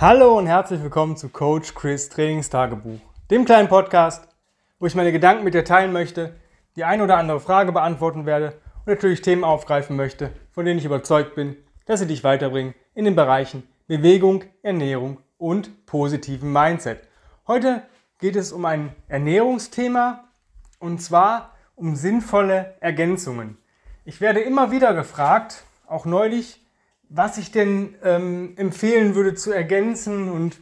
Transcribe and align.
Hallo 0.00 0.38
und 0.38 0.46
herzlich 0.46 0.80
willkommen 0.80 1.16
zu 1.16 1.28
Coach 1.28 1.74
Chris 1.74 2.08
Trainingstagebuch, 2.08 3.00
dem 3.32 3.44
kleinen 3.44 3.66
Podcast, 3.66 4.28
wo 4.78 4.86
ich 4.86 4.94
meine 4.94 5.10
Gedanken 5.10 5.42
mit 5.42 5.54
dir 5.54 5.64
teilen 5.64 5.92
möchte, 5.92 6.36
die 6.76 6.84
ein 6.84 7.00
oder 7.00 7.16
andere 7.16 7.40
Frage 7.40 7.72
beantworten 7.72 8.24
werde 8.24 8.60
und 8.84 8.86
natürlich 8.86 9.22
Themen 9.22 9.42
aufgreifen 9.42 9.96
möchte, 9.96 10.30
von 10.52 10.64
denen 10.64 10.78
ich 10.78 10.84
überzeugt 10.84 11.34
bin, 11.34 11.56
dass 11.86 11.98
sie 11.98 12.06
dich 12.06 12.22
weiterbringen 12.22 12.76
in 12.94 13.06
den 13.06 13.16
Bereichen 13.16 13.64
Bewegung, 13.88 14.44
Ernährung 14.62 15.18
und 15.36 15.84
positiven 15.84 16.52
Mindset. 16.52 17.00
Heute 17.48 17.82
geht 18.20 18.36
es 18.36 18.52
um 18.52 18.66
ein 18.66 18.94
Ernährungsthema 19.08 20.28
und 20.78 21.02
zwar 21.02 21.56
um 21.74 21.96
sinnvolle 21.96 22.76
Ergänzungen. 22.78 23.58
Ich 24.04 24.20
werde 24.20 24.38
immer 24.38 24.70
wieder 24.70 24.94
gefragt, 24.94 25.64
auch 25.88 26.04
neulich, 26.04 26.64
was 27.08 27.38
ich 27.38 27.50
denn 27.50 27.94
ähm, 28.02 28.54
empfehlen 28.56 29.14
würde 29.14 29.34
zu 29.34 29.52
ergänzen 29.52 30.30
und 30.30 30.58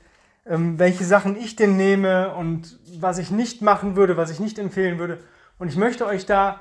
ähm, 0.47 0.79
welche 0.79 1.05
Sachen 1.05 1.37
ich 1.37 1.57
denn 1.57 1.77
nehme 1.77 2.35
und 2.35 2.79
was 3.01 3.19
ich 3.19 3.31
nicht 3.31 3.63
machen 3.63 3.97
würde, 3.97 4.17
was 4.17 4.31
ich 4.31 4.41
nicht 4.41 4.59
empfehlen 4.59 4.99
würde. 4.99 5.19
Und 5.59 5.69
ich 5.69 5.77
möchte 5.77 6.07
euch 6.07 6.27
da 6.27 6.61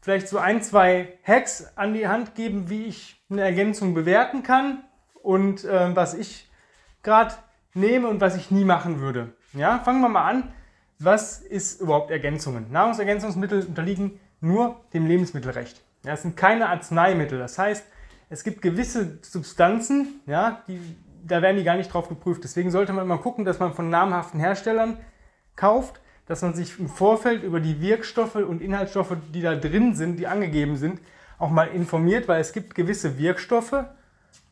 vielleicht 0.00 0.28
so 0.28 0.38
ein, 0.38 0.62
zwei 0.62 1.18
Hacks 1.24 1.76
an 1.76 1.92
die 1.92 2.06
Hand 2.06 2.34
geben, 2.34 2.70
wie 2.70 2.84
ich 2.84 3.20
eine 3.28 3.42
Ergänzung 3.42 3.94
bewerten 3.94 4.42
kann 4.42 4.84
und 5.22 5.64
äh, 5.64 5.96
was 5.96 6.14
ich 6.14 6.48
gerade 7.02 7.34
nehme 7.74 8.08
und 8.08 8.20
was 8.20 8.36
ich 8.36 8.50
nie 8.50 8.64
machen 8.64 9.00
würde. 9.00 9.32
Ja, 9.52 9.80
fangen 9.80 10.00
wir 10.00 10.08
mal 10.08 10.28
an. 10.28 10.52
Was 10.98 11.40
ist 11.40 11.80
überhaupt 11.80 12.10
Ergänzungen? 12.10 12.70
Nahrungsergänzungsmittel 12.70 13.64
unterliegen 13.66 14.20
nur 14.40 14.80
dem 14.92 15.06
Lebensmittelrecht. 15.06 15.82
Ja, 16.04 16.12
es 16.12 16.22
sind 16.22 16.36
keine 16.36 16.68
Arzneimittel. 16.68 17.38
Das 17.38 17.58
heißt, 17.58 17.84
es 18.28 18.44
gibt 18.44 18.62
gewisse 18.62 19.18
Substanzen, 19.22 20.20
ja, 20.26 20.62
die, 20.66 20.80
da 21.24 21.42
werden 21.42 21.56
die 21.56 21.64
gar 21.64 21.76
nicht 21.76 21.92
drauf 21.92 22.08
geprüft. 22.08 22.44
Deswegen 22.44 22.70
sollte 22.70 22.92
man 22.92 23.04
immer 23.04 23.18
gucken, 23.18 23.44
dass 23.44 23.58
man 23.58 23.72
von 23.72 23.88
namhaften 23.88 24.40
Herstellern 24.40 24.98
kauft, 25.54 26.00
dass 26.26 26.42
man 26.42 26.54
sich 26.54 26.78
im 26.78 26.88
Vorfeld 26.88 27.42
über 27.42 27.60
die 27.60 27.80
Wirkstoffe 27.80 28.36
und 28.36 28.60
Inhaltsstoffe, 28.60 29.16
die 29.32 29.42
da 29.42 29.54
drin 29.54 29.94
sind, 29.94 30.18
die 30.18 30.26
angegeben 30.26 30.76
sind, 30.76 31.00
auch 31.38 31.50
mal 31.50 31.68
informiert, 31.68 32.26
weil 32.28 32.40
es 32.40 32.52
gibt 32.52 32.74
gewisse 32.74 33.18
Wirkstoffe, 33.18 33.84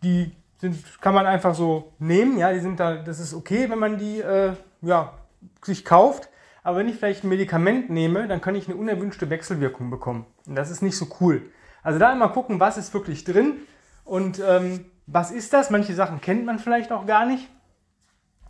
die 0.02 0.32
sind, 0.58 1.00
kann 1.00 1.14
man 1.14 1.26
einfach 1.26 1.54
so 1.54 1.92
nehmen, 1.98 2.38
ja, 2.38 2.52
die 2.52 2.60
sind 2.60 2.78
da, 2.78 2.96
das 2.96 3.18
ist 3.18 3.34
okay, 3.34 3.68
wenn 3.70 3.78
man 3.78 3.98
die 3.98 4.20
äh, 4.20 4.52
ja, 4.82 5.14
sich 5.62 5.84
kauft. 5.84 6.28
Aber 6.62 6.78
wenn 6.78 6.88
ich 6.88 6.96
vielleicht 6.96 7.24
ein 7.24 7.28
Medikament 7.28 7.90
nehme, 7.90 8.26
dann 8.26 8.40
kann 8.40 8.54
ich 8.54 8.68
eine 8.68 8.76
unerwünschte 8.76 9.28
Wechselwirkung 9.28 9.90
bekommen. 9.90 10.24
Und 10.46 10.54
das 10.54 10.70
ist 10.70 10.80
nicht 10.80 10.96
so 10.96 11.08
cool. 11.20 11.42
Also 11.82 11.98
da 11.98 12.12
immer 12.12 12.30
gucken, 12.30 12.60
was 12.60 12.78
ist 12.78 12.94
wirklich 12.94 13.24
drin 13.24 13.58
und 14.04 14.38
ähm, 14.38 14.86
was 15.06 15.30
ist 15.30 15.52
das. 15.52 15.70
Manche 15.70 15.94
Sachen 15.94 16.20
kennt 16.20 16.44
man 16.44 16.58
vielleicht 16.58 16.92
auch 16.92 17.06
gar 17.06 17.26
nicht, 17.26 17.48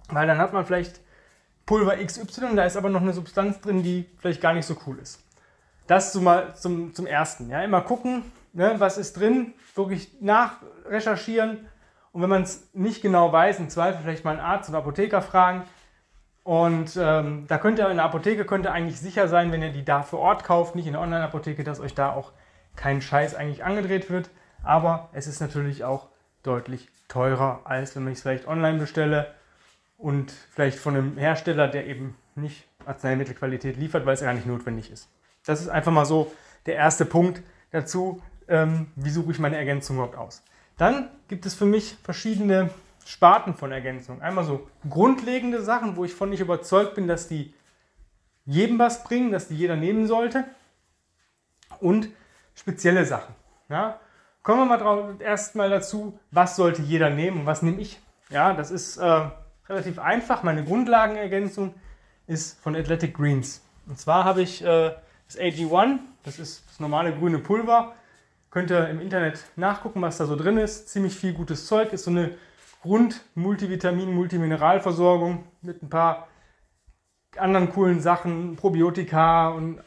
weil 0.09 0.27
dann 0.27 0.39
hat 0.39 0.53
man 0.53 0.65
vielleicht 0.65 1.01
Pulver 1.67 1.97
XY, 1.97 2.57
da 2.57 2.65
ist 2.65 2.77
aber 2.77 2.91
noch 2.91 3.01
eine 3.01 3.13
Substanz 3.13 3.61
drin, 3.61 3.83
die 3.83 4.07
vielleicht 4.19 4.41
gar 4.41 4.53
nicht 4.53 4.67
so 4.67 4.77
cool 4.87 4.99
ist. 4.99 5.23
Das 5.87 6.15
mal 6.15 6.55
zum, 6.55 6.95
zum 6.95 7.07
Ersten. 7.07 7.51
Ja? 7.51 7.63
Immer 7.63 7.81
gucken, 7.81 8.23
ne, 8.53 8.75
was 8.79 8.99
ist 8.99 9.19
drin, 9.19 9.55
wirklich 9.75 10.21
nachrecherchieren 10.21 11.67
und 12.13 12.23
wenn 12.23 12.31
man 12.31 12.43
es 12.43 12.71
nicht 12.75 13.03
genau 13.03 13.33
weiß, 13.33 13.59
im 13.59 13.69
Zweifel 13.69 14.01
vielleicht 14.03 14.25
mal 14.25 14.33
einen 14.33 14.41
Arzt 14.41 14.69
oder 14.69 14.79
Apotheker 14.79 15.21
fragen. 15.21 15.65
Und 16.45 16.97
ähm, 16.97 17.47
da 17.49 17.59
könnt 17.59 17.79
ihr 17.79 17.89
in 17.89 17.97
der 17.97 18.05
Apotheke 18.05 18.45
könnt 18.45 18.67
ihr 18.67 18.73
eigentlich 18.73 19.01
sicher 19.01 19.29
sein, 19.29 19.51
wenn 19.51 19.63
ihr 19.63 19.73
die 19.73 19.85
da 19.85 20.03
vor 20.03 20.21
Ort 20.21 20.45
kauft, 20.45 20.77
nicht 20.77 20.87
in 20.87 20.93
der 20.93 21.03
Online-Apotheke, 21.03 21.65
dass 21.65 21.81
euch 21.81 21.95
da 21.95 22.13
auch 22.13 22.33
kein 22.77 23.01
Scheiß 23.01 23.35
eigentlich 23.35 23.65
angedreht 23.65 24.11
wird. 24.11 24.31
Aber 24.65 25.11
es 25.13 25.27
ist 25.27 25.41
natürlich 25.41 25.85
auch 25.85 26.09
deutlich 26.43 26.89
teurer, 27.09 27.61
als 27.65 27.95
wenn 27.97 28.07
ich 28.09 28.15
es 28.15 28.23
vielleicht 28.23 28.47
online 28.47 28.79
bestelle 28.79 29.33
und 29.99 30.31
vielleicht 30.31 30.79
von 30.79 30.97
einem 30.97 31.17
Hersteller, 31.17 31.69
der 31.69 31.87
eben 31.87 32.17
nicht 32.35 32.67
Arzneimittelqualität 32.87 33.77
liefert, 33.77 34.07
weil 34.07 34.15
es 34.15 34.21
gar 34.21 34.35
nicht 34.35 34.47
notwendig 34.47 34.91
ist. 34.91 35.09
Das 35.47 35.61
ist 35.61 35.69
einfach 35.69 35.93
mal 35.93 36.07
so 36.07 36.33
der 36.67 36.77
erste 36.77 37.05
Punkt 37.05 37.43
dazu, 37.71 38.23
ähm, 38.49 38.89
wie 38.97 39.11
suche 39.11 39.33
ich 39.33 39.39
meine 39.39 39.57
Ergänzung 39.57 39.97
überhaupt 39.97 40.17
aus. 40.17 40.43
Dann 40.77 41.09
gibt 41.29 41.47
es 41.47 41.55
für 41.55 41.67
mich 41.67 41.97
verschiedene 42.03 42.71
Sparten 43.07 43.55
von 43.55 43.71
Ergänzung. 43.71 44.23
Einmal 44.23 44.45
so 44.45 44.69
grundlegende 44.89 45.63
Sachen, 45.63 45.97
wo 45.97 46.05
ich 46.05 46.15
von 46.15 46.31
nicht 46.31 46.41
überzeugt 46.41 46.95
bin, 46.95 47.07
dass 47.07 47.29
die 47.29 47.55
jedem 48.47 48.79
was 48.79 49.05
bringen, 49.05 49.31
dass 49.31 49.49
die 49.49 49.57
jeder 49.57 49.77
nehmen 49.77 50.07
sollte. 50.07 50.45
Und 51.81 52.09
spezielle 52.55 53.05
Sachen. 53.05 53.35
Ja? 53.69 54.01
Kommen 54.45 54.61
wir 54.61 54.67
mal 54.67 54.77
drauf, 54.77 55.21
erstmal 55.21 55.71
dazu, 55.71 56.19
was 56.31 56.55
sollte 56.55 56.83
jeder 56.83 57.09
nehmen 57.09 57.41
und 57.41 57.47
was 57.47 57.63
nehme 57.63 57.81
ich. 57.81 57.99
Ja, 58.29 58.53
das 58.53 58.71
ist 58.71 58.99
äh, 58.99 59.31
relativ 59.71 59.99
einfach. 59.99 60.43
Meine 60.43 60.63
Grundlagenergänzung 60.63 61.75
ist 62.27 62.61
von 62.61 62.77
Athletic 62.77 63.17
Greens. 63.17 63.63
Und 63.87 63.99
zwar 63.99 64.25
habe 64.25 64.43
ich 64.43 64.63
äh, 64.63 64.93
das 65.27 65.39
AG1, 65.39 65.99
das 66.25 66.39
ist 66.39 66.63
das 66.69 66.79
normale 66.79 67.15
grüne 67.15 67.39
Pulver. 67.39 67.95
Könnt 68.51 68.71
ihr 68.71 68.87
im 68.91 69.01
Internet 69.01 69.43
nachgucken, 69.57 70.03
was 70.03 70.19
da 70.19 70.27
so 70.27 70.37
drin 70.37 70.59
ist. 70.59 70.91
Ziemlich 70.91 71.17
viel 71.17 71.33
gutes 71.33 71.67
Zeug. 71.67 71.95
Ist 71.95 72.05
so 72.05 72.11
eine 72.11 72.37
Grund-Multivitamin-, 72.83 74.13
Multimineralversorgung 74.13 75.45
mit 75.63 75.83
ein 75.83 75.89
paar 75.89 76.29
anderen 77.39 77.73
coolen 77.73 78.01
Sachen, 78.01 78.57
Probiotika 78.57 79.49
und 79.49 79.81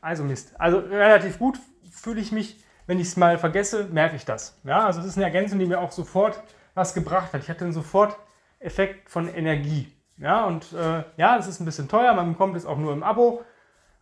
also 0.00 0.22
Mist. 0.22 0.54
Also 0.60 0.78
relativ 0.78 1.40
gut 1.40 1.58
fühle 1.90 2.20
ich 2.20 2.30
mich, 2.30 2.64
wenn 2.86 3.00
ich 3.00 3.08
es 3.08 3.16
mal 3.16 3.38
vergesse, 3.38 3.84
merke 3.84 4.16
ich 4.16 4.24
das. 4.24 4.58
Ja, 4.64 4.86
also 4.86 5.00
es 5.00 5.06
ist 5.06 5.16
eine 5.16 5.24
Ergänzung, 5.24 5.58
die 5.58 5.66
mir 5.66 5.80
auch 5.80 5.92
sofort 5.92 6.40
was 6.74 6.94
gebracht 6.94 7.32
hat. 7.32 7.42
Ich 7.42 7.48
hatte 7.48 7.64
einen 7.64 7.72
sofort 7.72 8.16
Effekt 8.58 9.10
von 9.10 9.28
Energie. 9.28 9.92
Ja, 10.18 10.44
und 10.44 10.72
äh, 10.72 11.04
ja, 11.16 11.36
es 11.38 11.46
ist 11.46 11.60
ein 11.60 11.66
bisschen 11.66 11.88
teuer, 11.88 12.14
man 12.14 12.32
bekommt 12.32 12.56
es 12.56 12.64
auch 12.64 12.78
nur 12.78 12.92
im 12.92 13.02
Abo, 13.02 13.44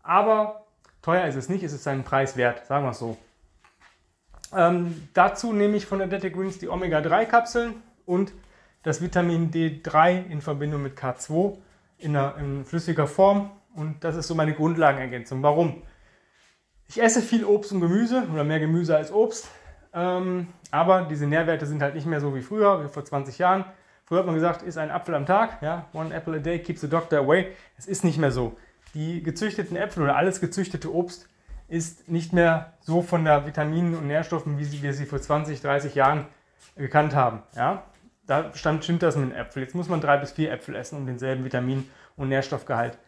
aber 0.02 0.66
teuer 1.02 1.26
ist 1.26 1.34
es 1.34 1.48
nicht, 1.48 1.64
es 1.64 1.72
ist 1.72 1.82
seinen 1.82 2.04
Preis 2.04 2.36
wert, 2.36 2.66
sagen 2.66 2.84
wir 2.84 2.90
es 2.90 2.98
so. 3.00 3.16
Ähm, 4.54 5.08
dazu 5.12 5.52
nehme 5.52 5.76
ich 5.76 5.86
von 5.86 6.00
Athletic 6.00 6.34
Greens 6.34 6.58
die 6.58 6.68
Omega-3-Kapseln 6.68 7.82
und 8.06 8.32
das 8.84 9.02
Vitamin 9.02 9.50
D3 9.50 10.28
in 10.28 10.40
Verbindung 10.40 10.82
mit 10.82 10.96
K2 10.96 11.56
in, 11.98 12.16
einer, 12.16 12.36
in 12.38 12.64
flüssiger 12.64 13.08
Form. 13.08 13.50
Und 13.74 14.04
das 14.04 14.14
ist 14.14 14.28
so 14.28 14.36
meine 14.36 14.54
Grundlagenergänzung. 14.54 15.42
Warum? 15.42 15.82
Ich 16.94 17.02
esse 17.02 17.22
viel 17.22 17.44
Obst 17.44 17.72
und 17.72 17.80
Gemüse 17.80 18.22
oder 18.32 18.44
mehr 18.44 18.60
Gemüse 18.60 18.96
als 18.96 19.10
Obst. 19.10 19.48
Ähm, 19.92 20.46
aber 20.70 21.02
diese 21.02 21.26
Nährwerte 21.26 21.66
sind 21.66 21.82
halt 21.82 21.96
nicht 21.96 22.06
mehr 22.06 22.20
so 22.20 22.36
wie 22.36 22.40
früher, 22.40 22.84
wie 22.84 22.88
vor 22.88 23.04
20 23.04 23.36
Jahren. 23.36 23.64
Früher 24.04 24.20
hat 24.20 24.26
man 24.26 24.36
gesagt, 24.36 24.62
isst 24.62 24.78
ein 24.78 24.92
Apfel 24.92 25.16
am 25.16 25.26
Tag, 25.26 25.60
ja, 25.60 25.86
one 25.92 26.14
apple 26.14 26.36
a 26.36 26.38
day 26.38 26.60
keeps 26.60 26.82
the 26.82 26.88
doctor 26.88 27.18
away. 27.18 27.48
Es 27.76 27.86
ist 27.86 28.04
nicht 28.04 28.18
mehr 28.18 28.30
so. 28.30 28.56
Die 28.94 29.24
gezüchteten 29.24 29.76
Äpfel 29.76 30.04
oder 30.04 30.14
alles 30.14 30.40
gezüchtete 30.40 30.94
Obst 30.94 31.28
ist 31.66 32.08
nicht 32.08 32.32
mehr 32.32 32.74
so 32.78 33.02
von 33.02 33.24
der 33.24 33.44
Vitaminen 33.44 33.96
und 33.96 34.06
Nährstoffen, 34.06 34.56
wie 34.60 34.82
wir 34.82 34.94
sie 34.94 35.06
vor 35.06 35.20
20, 35.20 35.62
30 35.62 35.96
Jahren 35.96 36.26
gekannt 36.76 37.16
haben. 37.16 37.42
Ja? 37.56 37.86
Da 38.24 38.54
stand, 38.54 38.84
stimmt 38.84 39.02
das 39.02 39.16
mit 39.16 39.30
den 39.30 39.36
Äpfeln. 39.36 39.64
Jetzt 39.64 39.74
muss 39.74 39.88
man 39.88 40.00
drei 40.00 40.18
bis 40.18 40.30
vier 40.30 40.52
Äpfel 40.52 40.76
essen, 40.76 40.98
um 40.98 41.06
denselben 41.06 41.44
Vitamin- 41.44 41.90
und 42.16 42.28
Nährstoffgehalt 42.28 42.98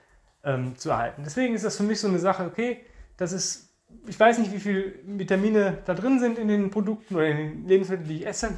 ähm, 0.43 0.77
zu 0.77 0.91
erhalten. 0.91 1.23
Deswegen 1.25 1.55
ist 1.55 1.65
das 1.65 1.77
für 1.77 1.85
mich 1.85 2.01
so 2.01 2.09
eine 2.09 2.19
Sache, 2.19 2.47
okay, 2.47 2.85
das 3.17 3.31
ist 3.31 3.66
ich 4.07 4.19
weiß 4.19 4.39
nicht, 4.39 4.53
wie 4.53 4.61
viele 4.61 4.95
Vitamine 5.05 5.79
da 5.85 5.95
drin 5.95 6.21
sind 6.21 6.39
in 6.39 6.49
den 6.49 6.71
Produkten 6.71 7.17
oder 7.17 7.27
in 7.27 7.37
den 7.37 7.69
Lebensmitteln, 7.69 8.09
die 8.09 8.17
ich 8.19 8.27
esse. 8.27 8.51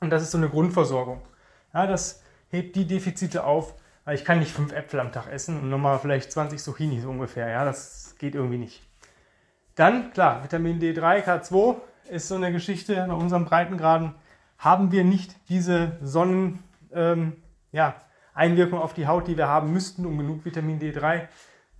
Und 0.00 0.10
das 0.10 0.22
ist 0.22 0.30
so 0.30 0.38
eine 0.38 0.48
Grundversorgung. 0.48 1.20
Ja, 1.72 1.86
das 1.86 2.22
hebt 2.50 2.76
die 2.76 2.86
Defizite 2.86 3.44
auf, 3.44 3.74
weil 4.04 4.14
ich 4.14 4.24
kann 4.24 4.38
nicht 4.38 4.52
fünf 4.52 4.72
Äpfel 4.72 5.00
am 5.00 5.12
Tag 5.12 5.30
essen 5.30 5.58
und 5.58 5.70
nochmal 5.70 5.98
vielleicht 5.98 6.32
20 6.32 6.62
Zucchini 6.62 7.00
so 7.00 7.10
ungefähr. 7.10 7.48
Ja, 7.48 7.64
das 7.64 8.14
geht 8.18 8.34
irgendwie 8.34 8.58
nicht. 8.58 8.82
Dann, 9.74 10.12
klar, 10.12 10.44
Vitamin 10.44 10.78
D3, 10.78 11.24
K2 11.24 11.76
ist 12.10 12.28
so 12.28 12.36
eine 12.36 12.52
Geschichte. 12.52 12.94
Bei 13.08 13.14
unseren 13.14 13.44
Breitengraden 13.44 14.14
haben 14.58 14.92
wir 14.92 15.04
nicht 15.04 15.34
diese 15.48 15.98
Sonnen, 16.00 16.62
ähm, 16.92 17.36
ja, 17.72 17.96
auf 18.34 18.94
die 18.94 19.06
Haut, 19.06 19.28
die 19.28 19.36
wir 19.36 19.48
haben 19.48 19.72
müssten, 19.72 20.06
um 20.06 20.18
genug 20.18 20.44
Vitamin 20.44 20.80
D3 20.80 21.28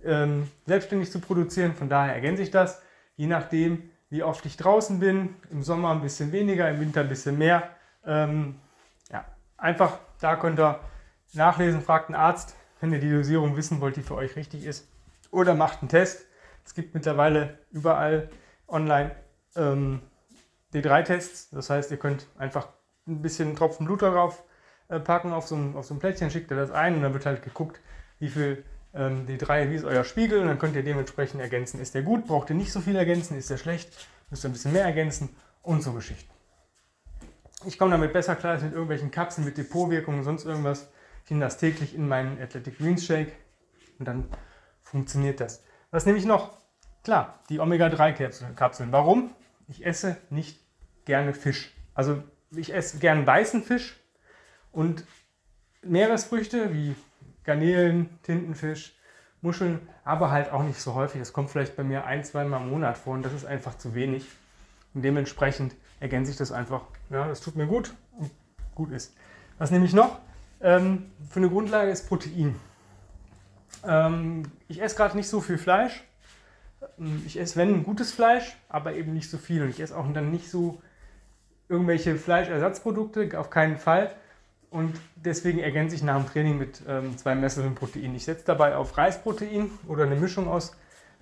ähm, 0.03 0.49
selbstständig 0.65 1.11
zu 1.11 1.19
produzieren. 1.19 1.73
Von 1.73 1.89
daher 1.89 2.13
ergänze 2.13 2.43
ich 2.43 2.51
das, 2.51 2.81
je 3.15 3.27
nachdem, 3.27 3.89
wie 4.09 4.23
oft 4.23 4.45
ich 4.45 4.57
draußen 4.57 4.99
bin. 4.99 5.35
Im 5.51 5.63
Sommer 5.63 5.91
ein 5.91 6.01
bisschen 6.01 6.31
weniger, 6.31 6.69
im 6.69 6.79
Winter 6.79 7.01
ein 7.01 7.09
bisschen 7.09 7.37
mehr. 7.37 7.69
Ähm, 8.05 8.55
ja, 9.11 9.25
einfach 9.57 9.99
da 10.19 10.35
könnt 10.35 10.59
ihr 10.59 10.79
nachlesen, 11.33 11.81
fragt 11.81 12.09
einen 12.09 12.15
Arzt, 12.15 12.55
wenn 12.79 12.93
ihr 12.93 12.99
die 12.99 13.11
Dosierung 13.11 13.57
wissen 13.57 13.81
wollt, 13.81 13.95
die 13.95 14.03
für 14.03 14.15
euch 14.15 14.35
richtig 14.35 14.65
ist. 14.65 14.87
Oder 15.31 15.55
macht 15.55 15.81
einen 15.81 15.89
Test. 15.89 16.25
Es 16.63 16.73
gibt 16.73 16.93
mittlerweile 16.93 17.59
überall 17.71 18.29
online 18.67 19.11
ähm, 19.55 20.01
D3-Tests. 20.73 21.49
Das 21.51 21.69
heißt, 21.69 21.91
ihr 21.91 21.97
könnt 21.97 22.27
einfach 22.37 22.69
ein 23.07 23.21
bisschen 23.21 23.55
Tropfen 23.55 23.85
Blut 23.85 24.01
darauf 24.01 24.43
äh, 24.87 24.99
packen 24.99 25.33
auf 25.33 25.47
so, 25.47 25.55
ein, 25.55 25.75
auf 25.75 25.85
so 25.85 25.93
ein 25.93 25.99
Plättchen, 25.99 26.31
schickt 26.31 26.51
ihr 26.51 26.57
das 26.57 26.71
ein 26.71 26.95
und 26.95 27.01
dann 27.01 27.13
wird 27.13 27.25
halt 27.25 27.43
geguckt, 27.43 27.79
wie 28.19 28.29
viel 28.29 28.63
ähm, 28.95 29.25
die 29.27 29.37
drei, 29.37 29.69
wie 29.69 29.75
ist 29.75 29.83
euer 29.83 30.03
Spiegel 30.03 30.39
und 30.39 30.47
dann 30.47 30.57
könnt 30.57 30.75
ihr 30.75 30.83
dementsprechend 30.83 31.41
ergänzen, 31.41 31.79
ist 31.79 31.93
der 31.93 32.01
gut, 32.01 32.25
braucht 32.25 32.49
ihr 32.49 32.55
nicht 32.55 32.71
so 32.71 32.79
viel 32.79 32.95
ergänzen, 32.95 33.37
ist 33.37 33.49
der 33.49 33.57
schlecht, 33.57 33.91
müsst 34.29 34.45
ihr 34.45 34.49
ein 34.49 34.53
bisschen 34.53 34.73
mehr 34.73 34.85
ergänzen 34.85 35.29
und 35.61 35.83
so 35.83 35.93
Geschichten. 35.93 36.31
Ich 37.65 37.77
komme 37.77 37.91
damit 37.91 38.13
besser 38.13 38.35
klar 38.35 38.53
als 38.53 38.63
mit 38.63 38.71
irgendwelchen 38.71 39.11
Kapseln 39.11 39.45
mit 39.45 39.57
Depotwirkung 39.57 40.17
und 40.17 40.23
sonst 40.23 40.45
irgendwas. 40.45 40.89
Ich 41.23 41.31
nehme 41.31 41.43
das 41.43 41.57
täglich 41.57 41.95
in 41.95 42.07
meinen 42.07 42.41
Athletic 42.41 42.77
Greens 42.77 43.05
Shake 43.05 43.33
und 43.99 44.07
dann 44.07 44.25
funktioniert 44.81 45.39
das. 45.39 45.63
Was 45.91 46.05
nehme 46.05 46.17
ich 46.17 46.25
noch? 46.25 46.57
Klar, 47.03 47.39
die 47.49 47.59
Omega-3-Kapseln. 47.59 48.91
Warum? 48.91 49.31
Ich 49.67 49.85
esse 49.85 50.17
nicht 50.29 50.59
gerne 51.05 51.33
Fisch. 51.33 51.71
Also 51.93 52.23
ich 52.51 52.73
esse 52.73 52.99
gern 52.99 53.25
weißen 53.25 53.63
Fisch 53.63 53.99
und 54.71 55.05
Meeresfrüchte 55.81 56.73
wie 56.73 56.95
Garnelen, 57.45 58.09
Tintenfisch, 58.23 58.95
Muscheln, 59.41 59.87
aber 60.03 60.31
halt 60.31 60.51
auch 60.51 60.63
nicht 60.63 60.81
so 60.81 60.95
häufig. 60.95 61.19
Das 61.19 61.33
kommt 61.33 61.49
vielleicht 61.49 61.75
bei 61.75 61.83
mir 61.83 62.05
ein, 62.05 62.23
zweimal 62.23 62.61
im 62.61 62.69
Monat 62.69 62.97
vor 62.97 63.13
und 63.13 63.23
das 63.23 63.33
ist 63.33 63.45
einfach 63.45 63.77
zu 63.77 63.93
wenig. 63.93 64.25
Und 64.93 65.03
dementsprechend 65.03 65.75
ergänze 65.99 66.31
ich 66.31 66.37
das 66.37 66.51
einfach. 66.51 66.81
Ja, 67.09 67.27
das 67.27 67.41
tut 67.41 67.55
mir 67.55 67.67
gut 67.67 67.93
und 68.17 68.31
gut 68.73 68.91
ist. 68.91 69.15
Was 69.57 69.71
nehme 69.71 69.85
ich 69.85 69.93
noch? 69.93 70.19
Ähm, 70.61 71.11
für 71.29 71.39
eine 71.39 71.49
Grundlage 71.49 71.91
ist 71.91 72.07
Protein. 72.07 72.55
Ähm, 73.85 74.43
ich 74.67 74.81
esse 74.81 74.95
gerade 74.95 75.15
nicht 75.15 75.29
so 75.29 75.41
viel 75.41 75.57
Fleisch. 75.57 76.03
Ähm, 76.97 77.21
ich 77.25 77.39
esse, 77.39 77.55
wenn, 77.57 77.83
gutes 77.83 78.11
Fleisch, 78.11 78.57
aber 78.69 78.95
eben 78.95 79.13
nicht 79.13 79.29
so 79.29 79.37
viel. 79.37 79.63
Und 79.63 79.69
ich 79.69 79.79
esse 79.79 79.95
auch 79.95 80.11
dann 80.11 80.31
nicht 80.31 80.49
so 80.49 80.81
irgendwelche 81.69 82.15
Fleischersatzprodukte, 82.15 83.39
auf 83.39 83.49
keinen 83.49 83.77
Fall. 83.77 84.11
Und 84.75 84.99
deswegen 85.15 85.59
ergänze 85.59 85.95
ich 85.95 86.03
nach 86.03 86.17
dem 86.17 86.29
Training 86.29 86.57
mit 86.57 86.81
ähm, 86.85 87.17
zwei 87.17 87.33
Messlöffeln 87.33 87.75
Protein. 87.75 88.13
Ich 88.13 88.25
setze 88.25 88.43
dabei 88.43 88.75
auf 88.75 88.97
Reisprotein 88.97 89.69
oder 89.87 90.03
eine 90.03 90.17
Mischung 90.17 90.49
aus 90.49 90.75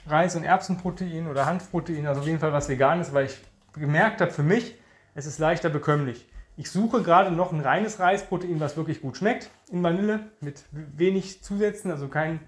Reis- 0.08 0.36
und 0.36 0.44
Erbsenprotein 0.44 1.28
oder 1.28 1.46
Hanfprotein, 1.46 2.08
also 2.08 2.22
auf 2.22 2.26
jeden 2.26 2.40
Fall 2.40 2.52
was 2.52 2.68
Veganes, 2.68 3.14
weil 3.14 3.28
ich 3.28 3.38
gemerkt 3.74 4.22
habe 4.22 4.32
für 4.32 4.42
mich, 4.42 4.76
es 5.14 5.28
ist 5.28 5.38
leichter 5.38 5.70
bekömmlich. 5.70 6.28
Ich 6.58 6.72
suche 6.72 7.04
gerade 7.04 7.30
noch 7.30 7.52
ein 7.52 7.60
reines 7.60 8.00
Reisprotein, 8.00 8.60
was 8.60 8.76
wirklich 8.76 9.02
gut 9.02 9.18
schmeckt 9.18 9.52
in 9.72 9.84
Vanille, 9.84 10.32
mit 10.42 10.64
wenig 10.72 11.44
Zusätzen, 11.44 11.92
also 11.92 12.08
keinen 12.08 12.40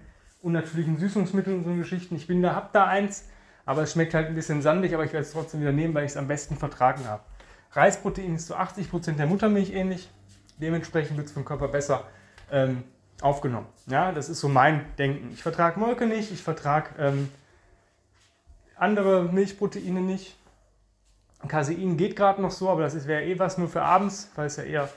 unnatürlichen 0.42 0.98
Süßungsmitteln 0.98 1.58
und 1.58 1.64
so 1.64 1.72
Geschichten. 1.76 2.16
Ich 2.16 2.26
bin 2.26 2.42
da, 2.42 2.56
hab 2.56 2.72
da 2.72 2.86
eins, 2.86 3.28
aber 3.64 3.82
es 3.82 3.92
schmeckt 3.92 4.12
halt 4.12 4.26
ein 4.26 4.34
bisschen 4.34 4.60
sandig, 4.60 4.92
aber 4.92 5.04
ich 5.04 5.12
werde 5.12 5.24
es 5.24 5.30
trotzdem 5.30 5.60
wieder 5.60 5.72
nehmen, 5.72 5.94
weil 5.94 6.04
ich 6.04 6.10
es 6.10 6.16
am 6.16 6.26
besten 6.26 6.56
vertragen 6.56 7.06
habe. 7.06 7.22
Reisprotein 7.70 8.34
ist 8.34 8.48
zu 8.48 8.56
80% 8.56 9.12
der 9.12 9.28
Muttermilch 9.28 9.72
ähnlich, 9.72 10.10
dementsprechend 10.60 11.16
wird 11.16 11.26
es 11.26 11.32
vom 11.32 11.44
Körper 11.44 11.68
besser 11.68 12.04
ähm, 12.50 12.84
aufgenommen. 13.20 13.66
Ja, 13.86 14.12
das 14.12 14.28
ist 14.28 14.40
so 14.40 14.48
mein 14.48 14.84
Denken. 14.98 15.30
Ich 15.32 15.42
vertrage 15.42 15.78
Molke 15.80 16.06
nicht, 16.06 16.32
ich 16.32 16.42
vertrage 16.42 16.90
ähm, 16.98 17.28
andere 18.76 19.24
Milchproteine 19.24 20.00
nicht. 20.00 20.36
Casein 21.48 21.96
geht 21.96 22.16
gerade 22.16 22.42
noch 22.42 22.50
so, 22.50 22.68
aber 22.68 22.82
das 22.82 23.06
wäre 23.06 23.24
eh 23.24 23.38
was 23.38 23.58
nur 23.58 23.68
für 23.68 23.82
abends, 23.82 24.30
weil 24.34 24.46
es 24.46 24.56
ja 24.56 24.64
eher 24.64 24.88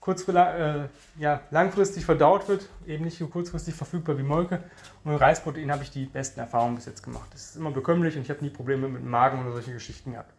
kurzfristig, 0.00 0.42
äh, 0.42 0.88
ja, 1.18 1.40
langfristig 1.50 2.04
verdaut 2.04 2.48
wird, 2.48 2.68
eben 2.86 3.04
nicht 3.04 3.18
so 3.18 3.26
kurzfristig 3.26 3.74
verfügbar 3.74 4.16
wie 4.16 4.22
Molke. 4.22 4.62
Und 5.04 5.12
mit 5.12 5.20
Reisprotein 5.20 5.70
habe 5.70 5.82
ich 5.82 5.90
die 5.90 6.06
besten 6.06 6.40
Erfahrungen 6.40 6.76
bis 6.76 6.86
jetzt 6.86 7.02
gemacht. 7.02 7.28
Das 7.32 7.50
ist 7.50 7.56
immer 7.56 7.70
bekömmlich 7.70 8.16
und 8.16 8.22
ich 8.22 8.30
habe 8.30 8.42
nie 8.42 8.50
Probleme 8.50 8.88
mit 8.88 9.02
dem 9.02 9.10
Magen 9.10 9.40
oder 9.42 9.52
solche 9.52 9.72
Geschichten 9.72 10.12
gehabt. 10.12 10.32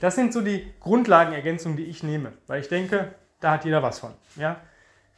Das 0.00 0.14
sind 0.14 0.32
so 0.32 0.40
die 0.40 0.72
Grundlagenergänzungen, 0.80 1.76
die 1.76 1.84
ich 1.84 2.02
nehme, 2.02 2.32
weil 2.46 2.60
ich 2.60 2.68
denke, 2.68 3.14
da 3.40 3.52
hat 3.52 3.64
jeder 3.64 3.82
was 3.82 3.98
von. 3.98 4.12
Ja? 4.36 4.60